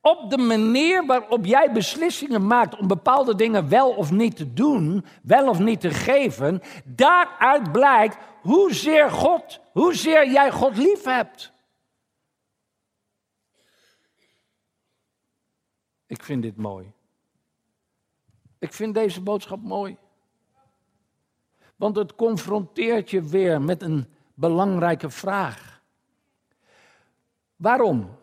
op 0.00 0.30
de 0.30 0.38
manier 0.38 1.06
waarop 1.06 1.44
jij 1.44 1.72
beslissingen 1.72 2.46
maakt 2.46 2.78
om 2.78 2.86
bepaalde 2.88 3.34
dingen 3.34 3.68
wel 3.68 3.90
of 3.90 4.10
niet 4.10 4.36
te 4.36 4.52
doen, 4.52 5.04
wel 5.22 5.48
of 5.48 5.58
niet 5.58 5.80
te 5.80 5.90
geven, 5.90 6.62
daaruit 6.84 7.72
blijkt 7.72 8.16
hoezeer 8.42 9.10
God, 9.10 9.60
hoezeer 9.72 10.30
jij 10.30 10.50
God 10.50 10.76
lief 10.76 11.04
hebt. 11.04 11.52
Ik 16.06 16.22
vind 16.22 16.42
dit 16.42 16.56
mooi. 16.56 16.92
Ik 18.58 18.72
vind 18.72 18.94
deze 18.94 19.20
boodschap 19.20 19.62
mooi. 19.62 19.96
Want 21.76 21.96
het 21.96 22.14
confronteert 22.14 23.10
je 23.10 23.22
weer 23.22 23.62
met 23.62 23.82
een 23.82 24.06
belangrijke 24.34 25.10
vraag. 25.10 25.75
Waarom? 27.56 28.18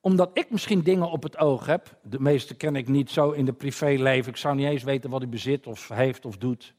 Omdat 0.00 0.30
ik 0.32 0.50
misschien 0.50 0.82
dingen 0.82 1.10
op 1.10 1.22
het 1.22 1.38
oog 1.38 1.66
heb. 1.66 1.98
De 2.02 2.20
meeste 2.20 2.54
ken 2.54 2.76
ik 2.76 2.88
niet 2.88 3.10
zo 3.10 3.30
in 3.30 3.44
de 3.44 3.52
privéleven. 3.52 4.30
Ik 4.30 4.36
zou 4.36 4.54
niet 4.54 4.66
eens 4.66 4.82
weten 4.82 5.10
wat 5.10 5.20
hij 5.20 5.30
bezit 5.30 5.66
of 5.66 5.88
heeft 5.88 6.24
of 6.24 6.36
doet. 6.36 6.74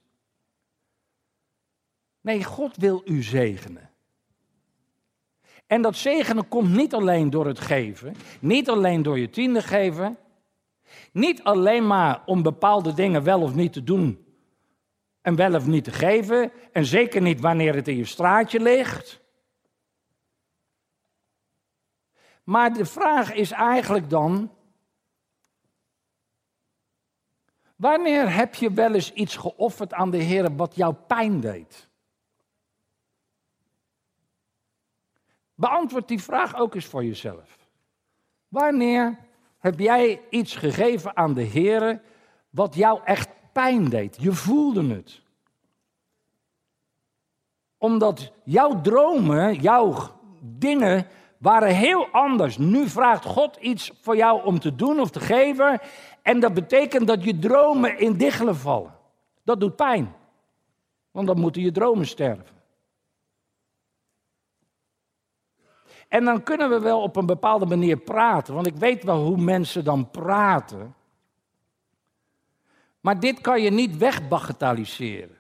Nee, 2.22 2.44
God 2.44 2.78
wil 2.78 3.02
u 3.06 3.24
zegenen. 3.24 3.90
En 5.68 5.82
dat 5.82 5.96
zegenen 5.96 6.48
komt 6.48 6.70
niet 6.70 6.94
alleen 6.94 7.30
door 7.30 7.48
het 7.48 7.60
geven, 7.60 8.16
niet 8.40 8.70
alleen 8.70 9.02
door 9.02 9.20
je 9.20 9.30
tiende 9.30 9.62
geven, 9.62 10.18
niet 11.12 11.44
alleen 11.44 11.88
maar 11.88 12.22
om 12.26 12.42
bepaalde 12.42 12.94
dingen 12.94 13.24
wel 13.24 13.42
of 13.42 13.56
niet 13.56 13.74
te 13.74 13.84
doen 13.84 14.26
en 15.22 15.36
wel 15.36 15.56
of 15.56 15.68
niet 15.68 15.84
te 15.84 15.92
geven, 15.92 16.52
en 16.72 16.86
zeker 16.86 17.22
niet 17.22 17.40
wanneer 17.40 17.76
het 17.76 17.88
in 17.88 17.98
je 17.98 18.06
straatje 18.06 18.60
ligt. 18.60 19.22
Maar 22.46 22.74
de 22.74 22.86
vraag 22.86 23.34
is 23.34 23.52
eigenlijk 23.52 24.10
dan, 24.10 24.52
wanneer 27.76 28.34
heb 28.34 28.56
je 28.56 28.72
wel 28.72 28.94
eens 28.94 29.14
iets 29.14 29.36
geofferd 29.36 29.94
aan 29.94 30.12
de 30.12 30.18
Heer 30.18 30.56
wat 30.56 30.76
jou 30.76 30.94
pijn 30.94 31.40
deed? 31.40 31.90
Beantwoord 35.56 36.08
die 36.08 36.22
vraag 36.22 36.56
ook 36.56 36.76
eens 36.76 36.86
voor 36.86 37.04
jezelf. 37.04 37.58
Wanneer 38.48 39.18
heb 39.58 39.80
jij 39.80 40.22
iets 40.30 40.56
gegeven 40.56 41.16
aan 41.18 41.34
de 41.34 41.42
Heer 41.42 42.02
wat 42.50 42.76
jou 42.76 43.02
echt 43.04 43.30
pijn 43.54 43.90
deed? 43.90 44.18
Je 44.22 44.32
voelde 44.32 44.94
het. 44.94 45.22
Omdat 47.78 48.32
jouw 48.44 48.82
dromen, 48.82 49.54
jouw 49.54 50.20
dingen 50.42 51.08
waren 51.38 51.76
heel 51.76 52.08
anders. 52.12 52.58
Nu 52.58 52.90
vraagt 52.90 53.26
God 53.26 53.56
iets 53.56 53.92
voor 54.02 54.16
jou 54.16 54.44
om 54.44 54.60
te 54.60 54.76
doen 54.76 55.00
of 55.00 55.10
te 55.10 55.20
geven. 55.20 55.80
En 56.22 56.40
dat 56.40 56.54
betekent 56.54 57.08
dat 57.08 57.24
je 57.24 57.40
dromen 57.40 58.00
in 58.00 58.18
diggelen 58.18 58.56
vallen. 58.56 58.94
Dat 59.44 59.60
doet 59.60 59.76
pijn. 59.76 60.14
Want 61.12 61.28
dan 61.28 61.40
moeten 61.40 61.62
je 61.62 61.72
dromen 61.72 62.08
sterven. 62.08 62.56
En 66.08 66.26
dan 66.26 66.44
kunnen 66.44 66.70
we 66.70 66.80
wel 66.80 67.02
op 67.02 67.16
een 67.16 67.26
bepaalde 67.26 67.66
manier 67.66 67.98
praten, 67.98 68.54
want 68.54 68.68
ik 68.68 68.76
weet 68.76 69.04
wel 69.04 69.24
hoe 69.26 69.38
mensen 69.38 69.84
dan 69.84 70.12
praten. 70.12 70.96
Maar 73.00 73.20
dit 73.20 73.42
kan 73.42 73.62
je 73.62 73.70
niet 73.70 73.98
wegbagatelliseren. 73.98 75.38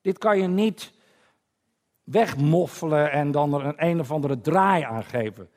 Dit 0.00 0.18
kan 0.18 0.38
je 0.38 0.46
niet 0.46 0.92
wegmoffelen 2.10 3.12
en 3.12 3.30
dan 3.30 3.54
er 3.54 3.64
een 3.64 3.86
een 3.86 4.00
of 4.00 4.10
andere 4.10 4.40
draai 4.40 4.82
aan 4.82 5.04
geven. 5.04 5.50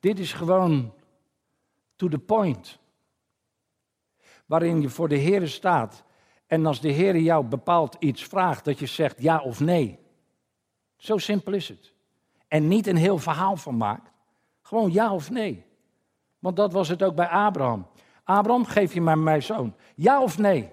Dit 0.00 0.18
is 0.18 0.32
gewoon 0.32 0.94
to 1.96 2.08
the 2.08 2.18
point. 2.18 2.78
Waarin 4.46 4.80
je 4.80 4.88
voor 4.88 5.08
de 5.08 5.16
Heer 5.16 5.48
staat. 5.48 6.04
En 6.46 6.66
als 6.66 6.80
de 6.80 6.90
Heer 6.90 7.16
jou 7.16 7.44
bepaald 7.44 7.96
iets 7.98 8.24
vraagt, 8.24 8.64
dat 8.64 8.78
je 8.78 8.86
zegt 8.86 9.22
ja 9.22 9.40
of 9.40 9.60
nee. 9.60 9.98
Zo 10.96 11.18
simpel 11.18 11.52
is 11.52 11.68
het. 11.68 11.92
En 12.48 12.68
niet 12.68 12.86
een 12.86 12.96
heel 12.96 13.18
verhaal 13.18 13.56
van 13.56 13.76
maakt. 13.76 14.12
Gewoon 14.62 14.92
ja 14.92 15.14
of 15.14 15.30
nee. 15.30 15.64
Want 16.38 16.56
dat 16.56 16.72
was 16.72 16.88
het 16.88 17.02
ook 17.02 17.14
bij 17.14 17.28
Abraham. 17.28 17.86
Abraham, 18.24 18.64
geef 18.64 18.94
je 18.94 19.00
mij 19.00 19.16
mijn 19.16 19.42
zoon. 19.42 19.74
Ja 19.94 20.22
of 20.22 20.38
nee? 20.38 20.70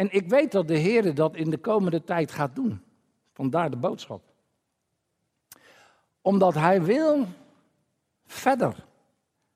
En 0.00 0.12
ik 0.12 0.28
weet 0.28 0.52
dat 0.52 0.68
de 0.68 0.76
Heer 0.76 1.14
dat 1.14 1.36
in 1.36 1.50
de 1.50 1.58
komende 1.58 2.04
tijd 2.04 2.32
gaat 2.32 2.54
doen. 2.54 2.82
Vandaar 3.32 3.70
de 3.70 3.76
boodschap. 3.76 4.22
Omdat 6.20 6.54
Hij 6.54 6.82
wil 6.82 7.26
verder 8.26 8.86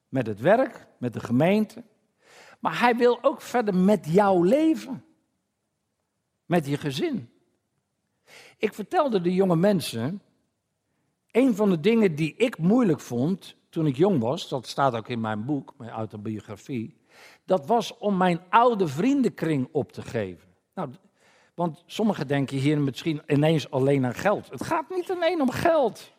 met 0.09 0.27
het 0.27 0.41
werk, 0.41 0.87
met 0.99 1.13
de 1.13 1.21
gemeente, 1.21 1.83
maar 2.61 2.79
hij 2.79 2.97
wil 2.97 3.19
ook 3.23 3.41
verder 3.41 3.75
met 3.75 4.07
jouw 4.09 4.43
leven. 4.43 5.05
Met 6.47 6.67
je 6.67 6.77
gezin. 6.77 7.31
Ik 8.59 8.75
vertelde 8.75 9.21
de 9.21 9.35
jonge 9.35 9.57
mensen. 9.57 10.23
Een 11.31 11.55
van 11.55 11.71
de 11.71 11.81
dingen 11.81 12.15
die 12.15 12.35
ik 12.37 12.59
moeilijk 12.59 13.01
vond 13.01 13.57
toen 13.69 13.87
ik 13.87 13.97
jong 13.97 14.21
was, 14.21 14.49
dat 14.49 14.67
staat 14.67 14.95
ook 14.95 15.09
in 15.09 15.21
mijn 15.21 15.45
boek, 15.45 15.75
mijn 15.77 15.91
autobiografie, 15.91 16.97
dat 17.45 17.67
was 17.67 17.99
om 17.99 18.17
mijn 18.17 18.41
oude 18.49 18.89
vriendenkring 18.89 19.69
op 19.73 19.93
te 19.93 20.03
geven. 20.03 20.49
Nou, 20.75 20.91
want 21.55 21.83
sommigen 21.87 22.29
denken 22.29 22.57
hier 22.57 22.81
misschien 22.81 23.23
ineens 23.27 23.71
alleen 23.71 24.05
aan 24.05 24.15
geld. 24.15 24.51
Het 24.51 24.65
gaat 24.65 24.91
niet 24.91 25.11
alleen 25.11 25.41
om 25.41 25.51
geld. 25.51 26.13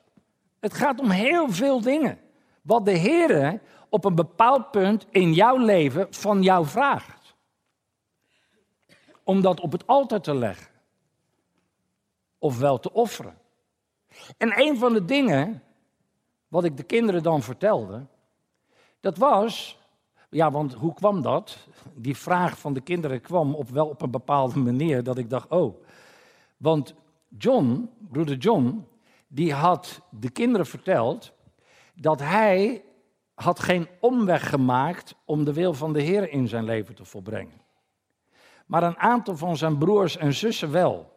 Het 0.60 0.74
gaat 0.74 1.00
om 1.00 1.10
heel 1.10 1.50
veel 1.50 1.82
dingen. 1.82 2.20
Wat 2.62 2.86
de 2.86 2.92
Heer 2.92 3.62
op 3.90 4.06
een 4.06 4.16
bepaald 4.16 4.72
punt 4.72 5.06
in 5.10 5.34
jouw 5.34 5.58
leven 5.58 6.08
van 6.10 6.44
jou 6.44 6.66
vraagt. 6.66 7.36
Om 9.24 9.42
dat 9.42 9.60
op 9.60 9.72
het 9.72 9.88
altaar 9.88 10.22
te 10.22 10.36
leggen. 10.36 10.68
Ofwel 12.38 12.80
te 12.80 12.94
offeren. 12.94 13.38
En 14.38 14.60
een 14.62 14.78
van 14.78 14.94
de 14.94 15.06
dingen 15.06 15.64
wat 16.48 16.64
ik 16.64 16.78
de 16.78 16.84
kinderen 16.84 17.24
dan 17.24 17.42
vertelde, 17.42 18.06
dat 19.00 19.18
was, 19.18 19.80
ja, 20.36 20.52
want 20.52 20.74
hoe 20.74 20.94
kwam 20.94 21.22
dat? 21.22 21.58
Die 21.94 22.18
vraag 22.18 22.60
van 22.60 22.74
de 22.74 22.82
kinderen 22.82 23.22
kwam 23.22 23.54
op 23.54 23.70
wel 23.70 23.88
op 23.88 24.02
een 24.02 24.12
bepaalde 24.12 24.60
manier 24.60 25.04
dat 25.04 25.18
ik 25.18 25.30
dacht, 25.30 25.50
oh, 25.50 25.84
want 26.58 26.94
John, 27.38 27.90
broeder 28.10 28.38
John, 28.38 28.88
die 29.28 29.54
had 29.54 30.02
de 30.10 30.30
kinderen 30.30 30.66
verteld 30.66 31.32
dat 31.94 32.20
hij 32.20 32.84
had 33.34 33.60
geen 33.60 33.88
omweg 34.00 34.50
gemaakt 34.50 35.16
om 35.26 35.44
de 35.44 35.54
wil 35.54 35.74
van 35.74 35.94
de 35.94 36.02
Heer 36.02 36.30
in 36.32 36.48
zijn 36.48 36.66
leven 36.66 36.96
te 36.96 37.06
volbrengen. 37.06 37.62
Maar 38.66 38.84
een 38.84 38.98
aantal 38.98 39.38
van 39.38 39.58
zijn 39.58 39.78
broers 39.78 40.18
en 40.18 40.34
zussen 40.34 40.72
wel. 40.72 41.14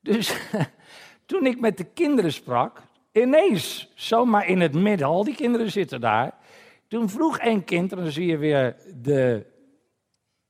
Dus 0.00 0.36
toen 1.26 1.46
ik 1.46 1.60
met 1.60 1.76
de 1.76 1.84
kinderen 1.84 2.32
sprak, 2.32 2.82
ineens, 3.12 3.92
zomaar 3.94 4.46
in 4.46 4.60
het 4.60 4.74
midden, 4.74 5.06
al 5.06 5.24
die 5.24 5.34
kinderen 5.34 5.70
zitten 5.70 6.00
daar. 6.00 6.35
Toen 6.88 7.08
vroeg 7.08 7.38
een 7.40 7.64
kind, 7.64 7.92
en 7.92 7.98
dan 7.98 8.10
zie 8.10 8.26
je 8.26 8.36
weer 8.36 8.76
de 9.02 9.46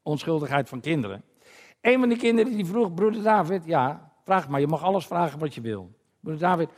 onschuldigheid 0.03 0.69
van 0.69 0.81
kinderen. 0.81 1.23
Een 1.81 1.99
van 1.99 2.09
die 2.09 2.19
kinderen 2.19 2.53
die 2.53 2.67
vroeg, 2.67 2.95
broeder 2.95 3.23
David, 3.23 3.65
ja, 3.65 4.13
vraag 4.25 4.49
maar, 4.49 4.61
je 4.61 4.67
mag 4.67 4.83
alles 4.83 5.07
vragen 5.07 5.39
wat 5.39 5.55
je 5.55 5.61
wil. 5.61 5.91
Broeder 6.21 6.49
David, 6.49 6.69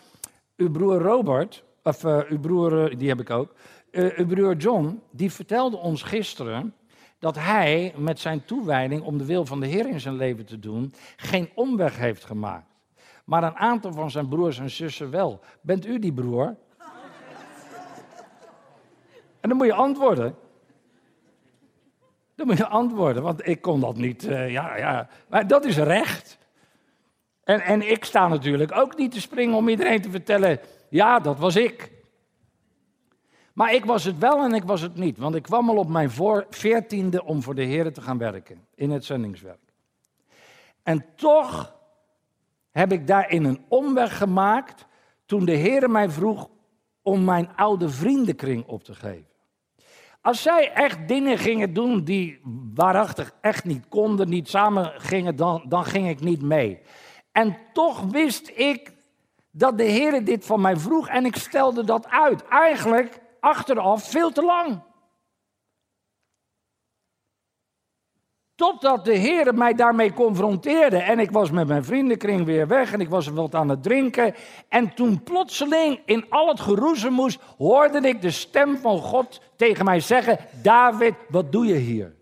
uw 0.57 0.71
broer 0.71 1.01
Robert, 1.01 1.65
of 1.83 2.05
uh, 2.05 2.21
uw 2.29 2.41
broer, 2.41 2.99
die 2.99 3.09
heb 3.09 3.21
ik 3.21 3.31
ook. 3.31 3.55
Uh, 3.91 4.19
uw 4.19 4.27
broer 4.27 4.57
John, 4.57 5.03
die 5.11 5.33
vertelde 5.33 5.77
ons 5.77 6.03
gisteren 6.03 6.75
dat 7.19 7.37
hij 7.37 7.95
met 7.97 8.19
zijn 8.19 8.45
toewijding 8.45 9.03
om 9.03 9.19
de 9.19 9.25
wil 9.25 9.47
van 9.47 9.61
de 9.61 9.67
Heer 9.67 9.89
in 9.89 10.01
zijn 10.01 10.17
leven 10.17 10.47
te 10.47 10.59
doen, 10.59 10.93
geen 11.17 11.51
omweg 11.55 11.97
heeft 11.97 12.25
gemaakt. 12.25 12.67
Maar 13.25 13.43
een 13.43 13.57
aantal 13.57 13.93
van 13.93 14.11
zijn 14.11 14.29
broers 14.29 14.59
en 14.59 14.71
zussen 14.71 15.11
wel. 15.11 15.41
Bent 15.61 15.87
u 15.87 15.99
die 15.99 16.13
broer? 16.13 16.57
En 19.41 19.49
dan 19.49 19.59
moet 19.59 19.67
je 19.67 19.75
antwoorden. 19.75 20.37
Dan 22.35 22.47
moet 22.47 22.57
je 22.57 22.67
antwoorden, 22.67 23.23
want 23.23 23.47
ik 23.47 23.61
kon 23.61 23.81
dat 23.81 23.97
niet. 23.97 24.25
Uh, 24.25 24.51
ja, 24.51 24.77
ja. 24.77 25.09
Maar 25.29 25.47
dat 25.47 25.65
is 25.65 25.77
recht. 25.77 26.39
En, 27.45 27.61
en 27.61 27.91
ik 27.91 28.05
sta 28.05 28.29
natuurlijk 28.29 28.77
ook 28.77 28.97
niet 28.97 29.13
te 29.13 29.21
springen 29.21 29.57
om 29.57 29.69
iedereen 29.69 30.03
te 30.03 30.11
vertellen 30.11 30.61
ja, 30.89 31.19
dat 31.19 31.39
was 31.39 31.57
ik. 31.57 31.91
Maar 33.53 33.75
ik 33.75 33.85
was 33.85 34.05
het 34.05 34.19
wel 34.19 34.45
en 34.45 34.55
ik 34.55 34.65
was 34.65 34.81
het 34.81 34.97
niet, 34.97 35.19
want 35.19 35.35
ik 35.35 35.43
kwam 35.43 35.69
al 35.69 35.77
op 35.77 35.89
mijn 35.89 36.11
veertiende 36.51 37.25
om 37.25 37.43
voor 37.43 37.55
de 37.55 37.63
Heer 37.63 37.93
te 37.93 38.01
gaan 38.01 38.19
werken, 38.19 38.67
in 38.75 38.91
het 38.91 39.05
zendingswerk. 39.05 39.73
En 40.83 41.05
toch 41.17 41.77
heb 42.71 42.93
ik 42.93 43.07
daarin 43.07 43.45
een 43.45 43.65
omweg 43.69 44.19
gemaakt 44.19 44.87
toen 45.27 45.45
de 45.45 45.53
Heer 45.53 45.91
mij 45.91 46.11
vroeg 46.11 46.49
om 47.03 47.25
mijn 47.25 47.57
oude 47.57 47.89
vriendenkring 47.89 48.67
op 48.67 48.85
te 48.85 48.95
geven. 48.95 49.28
Als 50.29 50.43
zij 50.43 50.73
echt 50.73 51.09
dingen 51.09 51.39
gingen 51.39 51.73
doen 51.73 52.05
die 52.05 52.41
waarachtig 52.75 53.33
echt 53.41 53.65
niet 53.65 53.89
konden, 53.89 54.29
niet 54.29 54.49
samen 54.49 54.93
gingen, 54.97 55.37
dan, 55.37 55.65
dan 55.69 55.85
ging 55.85 56.09
ik 56.09 56.21
niet 56.21 56.43
mee. 56.43 56.81
En 57.33 57.57
toch 57.73 58.01
wist 58.01 58.51
ik 58.55 58.93
dat 59.51 59.79
de 59.79 59.85
Heer 59.85 60.25
dit 60.25 60.47
van 60.47 60.61
mij 60.61 60.77
vroeg 60.77 61.09
en 61.09 61.25
ik 61.25 61.37
stelde 61.37 61.85
dat 61.85 62.09
uit. 62.09 62.49
Eigenlijk 62.49 63.21
achteraf 63.41 64.11
veel 64.11 64.31
te 64.31 64.43
lang. 64.43 64.83
Totdat 68.59 69.05
de 69.05 69.15
Heer 69.15 69.55
mij 69.55 69.75
daarmee 69.75 70.13
confronteerde. 70.13 70.97
En 70.97 71.19
ik 71.19 71.31
was 71.31 71.51
met 71.51 71.67
mijn 71.67 71.85
vriendenkring 71.85 72.45
weer 72.45 72.67
weg 72.67 72.93
en 72.93 73.01
ik 73.01 73.09
was 73.09 73.29
wat 73.29 73.55
aan 73.55 73.69
het 73.69 73.83
drinken. 73.83 74.35
En 74.69 74.95
toen 74.95 75.23
plotseling 75.23 76.01
in 76.05 76.25
al 76.29 76.49
het 76.49 76.61
geroezemoes 76.61 77.39
hoorde 77.59 78.09
ik 78.09 78.23
de 78.23 78.31
stem 78.31 78.77
van 78.77 78.99
God 78.99 79.41
tegen 79.57 79.85
mij 79.85 80.01
zeggen: 80.01 80.39
David, 80.63 81.15
wat 81.29 81.53
doe 81.53 81.67
je 81.67 81.75
hier? 81.75 82.17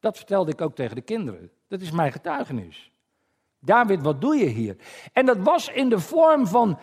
Dat 0.00 0.16
vertelde 0.16 0.50
ik 0.50 0.60
ook 0.60 0.74
tegen 0.74 0.94
de 0.94 1.02
kinderen. 1.02 1.50
Dat 1.68 1.80
is 1.80 1.90
mijn 1.90 2.12
getuigenis. 2.12 2.92
David, 3.60 4.02
wat 4.02 4.20
doe 4.20 4.36
je 4.36 4.46
hier? 4.46 4.76
En 5.12 5.26
dat 5.26 5.38
was 5.38 5.68
in 5.68 5.88
de 5.88 6.00
vorm 6.00 6.46
van 6.46 6.78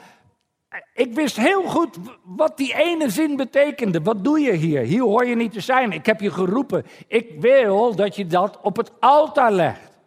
ik 0.93 1.13
wist 1.13 1.35
heel 1.35 1.63
goed 1.63 1.97
wat 2.23 2.57
die 2.57 2.75
ene 2.75 3.09
zin 3.09 3.35
betekende. 3.35 4.01
Wat 4.01 4.23
doe 4.23 4.39
je 4.39 4.51
hier? 4.51 4.81
Hier 4.81 5.01
hoor 5.01 5.25
je 5.25 5.35
niet 5.35 5.51
te 5.51 5.59
zijn. 5.59 5.91
Ik 5.91 6.05
heb 6.05 6.19
je 6.19 6.31
geroepen. 6.31 6.85
Ik 7.07 7.41
wil 7.41 7.95
dat 7.95 8.15
je 8.15 8.27
dat 8.27 8.59
op 8.61 8.77
het 8.77 8.91
altaar 8.99 9.51
legt. 9.51 9.97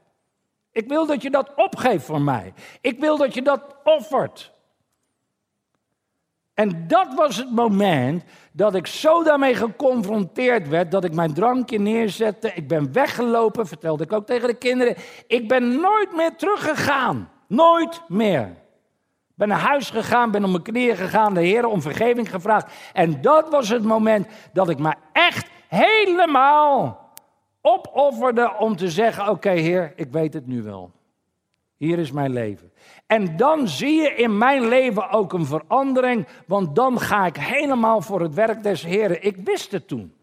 Ik 0.73 0.89
wil 0.89 1.07
dat 1.07 1.23
je 1.23 1.31
dat 1.31 1.55
opgeeft 1.57 2.05
voor 2.05 2.21
mij. 2.21 2.53
Ik 2.81 3.01
wil 3.01 3.17
dat 3.17 3.35
je 3.35 3.43
dat 3.43 3.77
offert. 3.85 4.53
En 6.55 6.89
dat 6.89 7.15
was 7.15 7.37
het 7.37 7.51
moment 7.51 8.25
dat 8.53 8.75
ik 8.75 8.87
zo 8.87 9.23
daarmee 9.23 9.55
geconfronteerd 9.55 10.69
werd 10.69 10.91
dat 10.91 11.05
ik 11.05 11.13
mijn 11.13 11.35
drankje 11.35 11.79
neerzette. 11.79 12.53
Ik 12.55 12.69
ben 12.69 12.93
weggelopen, 12.93 13.67
vertelde 13.67 14.05
ik 14.05 14.13
ook 14.13 14.27
tegen 14.27 14.49
de 14.49 14.59
kinderen. 14.59 14.97
Ik 15.27 15.49
ben 15.49 15.81
nooit 15.81 16.17
meer 16.17 16.37
teruggegaan. 16.37 17.31
Nooit 17.49 18.03
meer. 18.09 18.57
Ben 19.39 19.49
naar 19.49 19.59
huis 19.59 19.91
gegaan, 19.91 20.31
ben 20.31 20.45
op 20.45 20.51
mijn 20.51 20.63
knieën 20.63 20.97
gegaan, 20.97 21.35
de 21.35 21.41
Heer 21.41 21.67
om 21.67 21.83
vergeving 21.83 22.31
gevraagd. 22.31 22.73
En 22.93 23.21
dat 23.21 23.49
was 23.49 23.69
het 23.69 23.83
moment 23.83 24.27
dat 24.53 24.69
ik 24.69 24.79
me 24.79 24.95
echt 25.13 25.51
helemaal 25.69 27.11
opofferde 27.61 28.55
om 28.59 28.77
te 28.77 28.91
zeggen: 28.91 29.29
Oké, 29.29 29.51
Heer, 29.51 29.93
ik 29.97 30.13
weet 30.13 30.35
het 30.35 30.47
nu 30.47 30.63
wel. 30.63 30.93
Hier 31.77 31.99
is 31.99 32.13
mijn 32.13 32.33
leven. 32.33 32.73
En 33.07 33.37
dan 33.37 33.69
zie 33.69 34.03
je 34.03 34.15
in 34.15 34.39
mijn 34.39 34.69
leven 34.69 35.11
ook 35.11 35.33
een 35.33 35.47
verandering, 35.47 36.27
want 36.47 36.75
dan 36.75 37.01
ga 37.01 37.27
ik 37.27 37.37
helemaal 37.37 38.01
voor 38.01 38.21
het 38.21 38.35
werk 38.35 38.63
des 38.63 38.85
Heren. 38.85 39.25
Ik 39.25 39.37
wist 39.37 39.73
het 39.73 39.89
toen. 39.89 40.15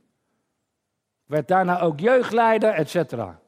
Ik 1.23 1.31
werd 1.31 1.47
daarna 1.47 1.81
ook 1.81 1.99
jeugdleider, 1.99 2.73
et 2.73 2.89
cetera. 2.89 3.39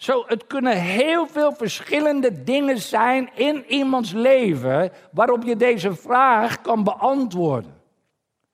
Zo, 0.00 0.24
het 0.26 0.46
kunnen 0.46 0.80
heel 0.80 1.26
veel 1.26 1.52
verschillende 1.52 2.42
dingen 2.42 2.78
zijn 2.78 3.30
in 3.34 3.64
iemands 3.66 4.12
leven 4.12 4.92
waarop 5.12 5.42
je 5.42 5.56
deze 5.56 5.94
vraag 5.94 6.60
kan 6.60 6.84
beantwoorden. 6.84 7.82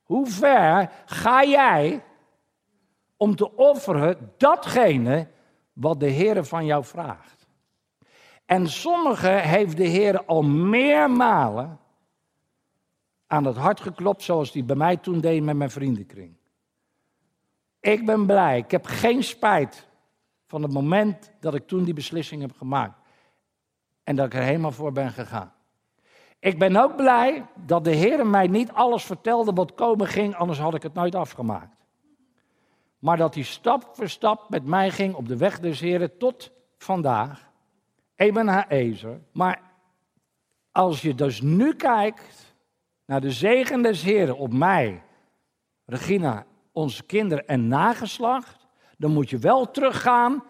Hoe 0.03 0.27
ver 0.27 0.91
ga 1.05 1.45
jij 1.45 2.03
om 3.17 3.37
te 3.37 3.57
offeren 3.57 4.33
datgene 4.37 5.29
wat 5.73 6.01
de 6.01 6.07
Heer 6.07 6.45
van 6.45 6.65
jou 6.65 6.85
vraagt? 6.85 7.47
En 8.47 8.69
sommige 8.69 9.29
heeft 9.29 9.77
de 9.77 9.87
Heer 9.87 10.25
al 10.25 10.43
meermalen 10.43 11.79
aan 13.27 13.45
het 13.45 13.57
hart 13.57 13.81
geklopt, 13.81 14.23
zoals 14.23 14.53
hij 14.53 14.65
bij 14.65 14.77
mij 14.77 14.97
toen 14.97 15.21
deed 15.21 15.43
met 15.43 15.57
mijn 15.57 15.71
vriendenkring. 15.71 16.37
Ik 17.81 18.07
ben 18.07 18.27
blij, 18.27 18.59
ik 18.59 18.71
heb 18.71 18.87
geen 18.87 19.23
spijt 19.23 19.86
van 20.47 20.63
het 20.63 20.73
moment 20.73 21.33
dat 21.41 21.55
ik 21.55 21.67
toen 21.67 21.85
die 21.85 21.95
beslissing 21.95 22.41
heb 22.41 22.57
gemaakt. 22.57 23.01
En 24.05 24.17
dat 24.17 24.27
ik 24.27 24.35
er 24.35 24.43
helemaal 24.43 24.73
voor 24.73 24.93
ben 24.93 25.11
gegaan. 25.11 25.53
Ik 26.39 26.59
ben 26.59 26.77
ook 26.77 26.97
blij 26.97 27.47
dat 27.67 27.85
de 27.85 27.95
Heer 27.95 28.27
mij 28.27 28.47
niet 28.47 28.73
alles 28.73 29.05
vertelde 29.05 29.53
wat 29.53 29.75
komen 29.75 30.07
ging, 30.07 30.35
anders 30.35 30.59
had 30.59 30.75
ik 30.75 30.83
het 30.83 30.95
nooit 30.95 31.15
afgemaakt. 31.15 31.77
Maar 32.99 33.17
dat 33.17 33.35
hij 33.35 33.43
stap 33.43 33.89
voor 33.93 34.09
stap 34.09 34.51
met 34.51 34.65
mij 34.65 34.91
ging 34.91 35.15
op 35.15 35.29
de 35.29 35.37
weg 35.37 35.61
des 35.61 35.81
Heren 35.81 36.19
tot 36.19 36.53
vandaag. 36.79 37.51
Eben 38.15 38.69
Ezer. 38.69 39.21
Maar 39.33 39.61
als 40.73 41.03
je 41.03 41.15
dus 41.15 41.41
nu 41.41 41.75
kijkt 41.75 42.55
naar 43.07 43.21
de 43.21 43.31
zegen 43.31 43.83
des 43.83 44.03
Heren 44.03 44.37
op 44.37 44.53
mij, 44.53 45.03
Regina, 45.85 46.47
onze 46.73 47.03
kinderen 47.05 47.47
en 47.47 47.69
nageslacht, 47.69 48.66
dan 48.97 49.11
moet 49.13 49.31
je 49.31 49.39
wel 49.39 49.71
teruggaan 49.71 50.45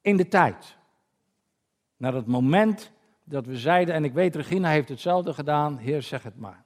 in 0.00 0.16
de 0.16 0.28
tijd. 0.28 0.76
Naar 1.96 2.14
het 2.14 2.26
moment 2.26 2.92
dat 3.24 3.46
we 3.46 3.56
zeiden, 3.56 3.94
en 3.94 4.04
ik 4.04 4.12
weet, 4.12 4.36
Regina 4.36 4.70
heeft 4.70 4.88
hetzelfde 4.88 5.34
gedaan, 5.34 5.76
Heer, 5.76 6.02
zeg 6.02 6.22
het 6.22 6.36
maar. 6.36 6.64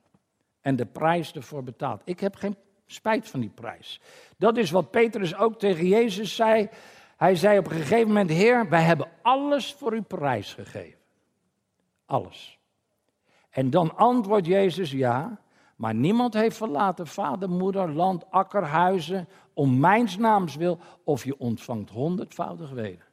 En 0.60 0.76
de 0.76 0.86
prijs 0.86 1.32
ervoor 1.32 1.62
betaald. 1.62 2.02
Ik 2.04 2.20
heb 2.20 2.34
geen 2.34 2.56
spijt 2.86 3.28
van 3.28 3.40
die 3.40 3.50
prijs. 3.50 4.00
Dat 4.36 4.56
is 4.56 4.70
wat 4.70 4.90
Petrus 4.90 5.36
ook 5.36 5.58
tegen 5.58 5.86
Jezus 5.86 6.34
zei. 6.34 6.68
Hij 7.16 7.36
zei 7.36 7.58
op 7.58 7.64
een 7.64 7.76
gegeven 7.76 8.06
moment, 8.06 8.30
Heer, 8.30 8.68
wij 8.68 8.82
hebben 8.82 9.08
alles 9.22 9.74
voor 9.74 9.92
uw 9.92 10.02
prijs 10.02 10.54
gegeven. 10.54 10.98
Alles. 12.06 12.58
En 13.50 13.70
dan 13.70 13.96
antwoordt 13.96 14.46
Jezus, 14.46 14.90
ja, 14.90 15.40
maar 15.76 15.94
niemand 15.94 16.34
heeft 16.34 16.56
verlaten 16.56 17.06
vader, 17.06 17.50
moeder, 17.50 17.92
land, 17.92 18.30
akker, 18.30 18.64
huizen, 18.64 19.28
om 19.60 19.78
mijns 19.78 20.16
naams 20.16 20.56
wil, 20.56 20.78
of 21.04 21.24
je 21.24 21.38
ontvangt 21.38 21.90
honderdvoudig 21.90 22.70
weder. 22.70 23.08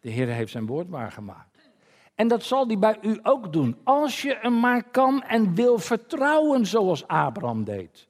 De 0.00 0.10
Heer 0.10 0.26
heeft 0.26 0.52
zijn 0.52 0.66
woord 0.66 0.88
waargemaakt. 0.88 1.70
En 2.14 2.28
dat 2.28 2.42
zal 2.42 2.66
hij 2.66 2.78
bij 2.78 2.98
u 3.02 3.18
ook 3.22 3.52
doen, 3.52 3.76
als 3.84 4.22
je 4.22 4.38
hem 4.40 4.60
maar 4.60 4.82
kan 4.82 5.22
en 5.22 5.54
wil 5.54 5.78
vertrouwen 5.78 6.66
zoals 6.66 7.06
Abraham 7.06 7.64
deed. 7.64 8.08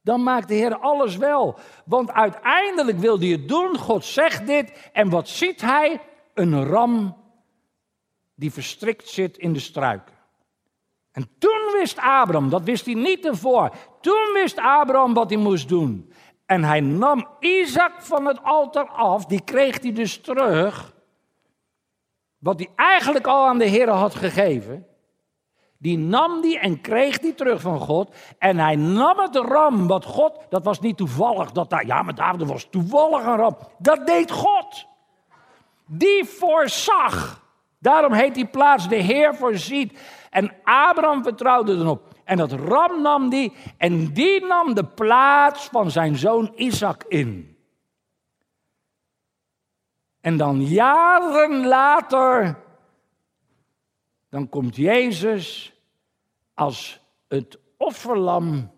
Dan 0.00 0.22
maakt 0.22 0.48
de 0.48 0.54
Heer 0.54 0.78
alles 0.78 1.16
wel. 1.16 1.58
Want 1.84 2.10
uiteindelijk 2.10 2.98
wil 2.98 3.18
hij 3.18 3.28
het 3.28 3.48
doen. 3.48 3.78
God 3.78 4.04
zegt 4.04 4.46
dit. 4.46 4.90
En 4.92 5.10
wat 5.10 5.28
ziet 5.28 5.60
hij? 5.60 6.00
Een 6.34 6.64
ram 6.64 7.16
die 8.34 8.52
verstrikt 8.52 9.08
zit 9.08 9.36
in 9.36 9.52
de 9.52 9.60
struiken. 9.60 10.13
En 11.14 11.28
toen 11.38 11.72
wist 11.72 11.98
Abraham, 11.98 12.48
dat 12.48 12.62
wist 12.62 12.84
hij 12.84 12.94
niet 12.94 13.26
ervoor, 13.26 13.70
toen 14.00 14.30
wist 14.32 14.58
Abraham 14.58 15.14
wat 15.14 15.30
hij 15.30 15.38
moest 15.38 15.68
doen. 15.68 16.12
En 16.46 16.64
hij 16.64 16.80
nam 16.80 17.28
Isaac 17.40 17.92
van 17.98 18.26
het 18.26 18.42
altaar 18.42 18.88
af, 18.88 19.26
die 19.26 19.40
kreeg 19.44 19.80
hij 19.82 19.92
dus 19.92 20.20
terug. 20.20 20.94
Wat 22.38 22.58
hij 22.58 22.68
eigenlijk 22.76 23.26
al 23.26 23.46
aan 23.46 23.58
de 23.58 23.64
Heer 23.64 23.88
had 23.88 24.14
gegeven. 24.14 24.86
Die 25.78 25.98
nam 25.98 26.40
die 26.40 26.58
en 26.58 26.80
kreeg 26.80 27.18
die 27.18 27.34
terug 27.34 27.60
van 27.60 27.80
God. 27.80 28.14
En 28.38 28.58
hij 28.58 28.76
nam 28.76 29.18
het 29.18 29.36
ram, 29.36 29.86
wat 29.86 30.04
God, 30.04 30.38
dat 30.48 30.64
was 30.64 30.80
niet 30.80 30.96
toevallig. 30.96 31.52
Dat 31.52 31.70
daar, 31.70 31.86
ja, 31.86 32.02
maar 32.02 32.14
David 32.14 32.48
was 32.48 32.66
toevallig 32.70 33.24
een 33.24 33.36
ram. 33.36 33.56
Dat 33.78 34.06
deed 34.06 34.30
God. 34.30 34.86
Die 35.86 36.24
voorzag. 36.24 37.42
Daarom 37.78 38.12
heet 38.12 38.34
die 38.34 38.46
plaats 38.46 38.88
de 38.88 38.96
Heer 38.96 39.34
voorziet. 39.34 39.98
En 40.34 40.52
Abraham 40.64 41.22
vertrouwde 41.22 41.72
erop. 41.72 42.14
En 42.24 42.36
dat 42.36 42.52
ram 42.52 43.02
nam 43.02 43.28
die 43.28 43.52
en 43.76 44.12
die 44.12 44.44
nam 44.44 44.74
de 44.74 44.84
plaats 44.84 45.68
van 45.68 45.90
zijn 45.90 46.16
zoon 46.16 46.52
Isaac 46.56 47.04
in. 47.08 47.56
En 50.20 50.36
dan 50.36 50.62
jaren 50.64 51.66
later, 51.66 52.58
dan 54.28 54.48
komt 54.48 54.76
Jezus 54.76 55.74
als 56.54 57.00
het 57.28 57.58
offerlam 57.76 58.70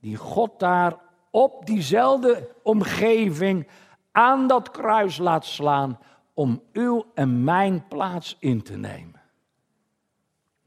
die 0.00 0.16
God 0.16 0.58
daar 0.58 0.96
op 1.30 1.66
diezelfde 1.66 2.54
omgeving 2.62 3.68
aan 4.12 4.46
dat 4.46 4.70
kruis 4.70 5.18
laat 5.18 5.44
slaan 5.44 5.98
om 6.34 6.62
uw 6.72 7.04
en 7.14 7.44
mijn 7.44 7.86
plaats 7.88 8.36
in 8.38 8.62
te 8.62 8.76
nemen. 8.76 9.15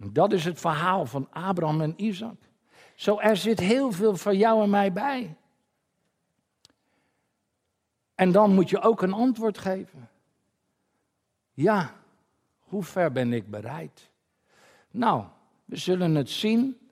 Dat 0.07 0.33
is 0.33 0.45
het 0.45 0.59
verhaal 0.59 1.05
van 1.05 1.27
Abraham 1.31 1.81
en 1.81 1.93
Isaac. 1.97 2.37
Zo, 2.95 3.19
er 3.19 3.37
zit 3.37 3.59
heel 3.59 3.91
veel 3.91 4.15
van 4.15 4.37
jou 4.37 4.63
en 4.63 4.69
mij 4.69 4.93
bij. 4.93 5.35
En 8.15 8.31
dan 8.31 8.53
moet 8.53 8.69
je 8.69 8.81
ook 8.81 9.01
een 9.01 9.13
antwoord 9.13 9.57
geven. 9.57 10.09
Ja, 11.53 11.93
hoe 12.59 12.83
ver 12.83 13.11
ben 13.11 13.33
ik 13.33 13.49
bereid? 13.49 14.09
Nou, 14.91 15.23
we 15.65 15.75
zullen 15.75 16.15
het 16.15 16.29
zien 16.29 16.89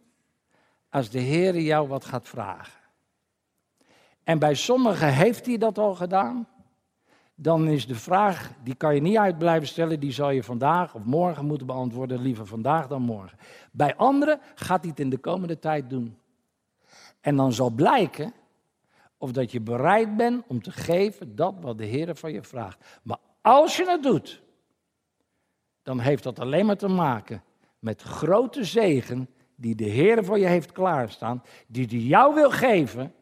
als 0.89 1.09
de 1.09 1.19
Heer 1.19 1.59
jou 1.59 1.87
wat 1.87 2.05
gaat 2.05 2.27
vragen. 2.27 2.81
En 4.23 4.39
bij 4.39 4.55
sommigen 4.55 5.13
heeft 5.13 5.45
hij 5.45 5.57
dat 5.57 5.77
al 5.77 5.95
gedaan. 5.95 6.47
Dan 7.39 7.67
is 7.67 7.87
de 7.87 7.95
vraag, 7.95 8.51
die 8.63 8.75
kan 8.75 8.95
je 8.95 9.01
niet 9.01 9.17
uit 9.17 9.37
blijven 9.37 9.67
stellen, 9.67 9.99
die 9.99 10.11
zal 10.11 10.29
je 10.29 10.43
vandaag 10.43 10.95
of 10.95 11.03
morgen 11.03 11.45
moeten 11.45 11.67
beantwoorden, 11.67 12.21
liever 12.21 12.47
vandaag 12.47 12.87
dan 12.87 13.01
morgen. 13.01 13.37
Bij 13.71 13.95
anderen 13.95 14.39
gaat 14.55 14.81
hij 14.81 14.89
het 14.89 14.99
in 14.99 15.09
de 15.09 15.17
komende 15.17 15.59
tijd 15.59 15.89
doen. 15.89 16.17
En 17.21 17.35
dan 17.35 17.53
zal 17.53 17.69
blijken 17.69 18.33
of 19.17 19.31
dat 19.31 19.51
je 19.51 19.61
bereid 19.61 20.17
bent 20.17 20.43
om 20.47 20.61
te 20.61 20.71
geven 20.71 21.35
dat 21.35 21.55
wat 21.61 21.77
de 21.77 21.85
Heer 21.85 22.15
van 22.15 22.31
je 22.31 22.43
vraagt. 22.43 22.99
Maar 23.03 23.19
als 23.41 23.77
je 23.77 23.89
het 23.89 24.03
doet, 24.03 24.41
dan 25.83 25.99
heeft 25.99 26.23
dat 26.23 26.39
alleen 26.39 26.65
maar 26.65 26.77
te 26.77 26.87
maken 26.87 27.43
met 27.79 28.01
grote 28.01 28.63
zegen 28.63 29.29
die 29.55 29.75
de 29.75 29.89
Heer 29.89 30.25
voor 30.25 30.39
je 30.39 30.47
heeft 30.47 30.71
klaarstaan, 30.71 31.43
die 31.67 31.85
hij 31.85 31.97
jou 31.97 32.33
wil 32.33 32.51
geven 32.51 33.13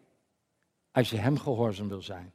als 0.92 1.10
je 1.10 1.18
hem 1.18 1.38
gehoorzaam 1.38 1.88
wil 1.88 2.02
zijn. 2.02 2.35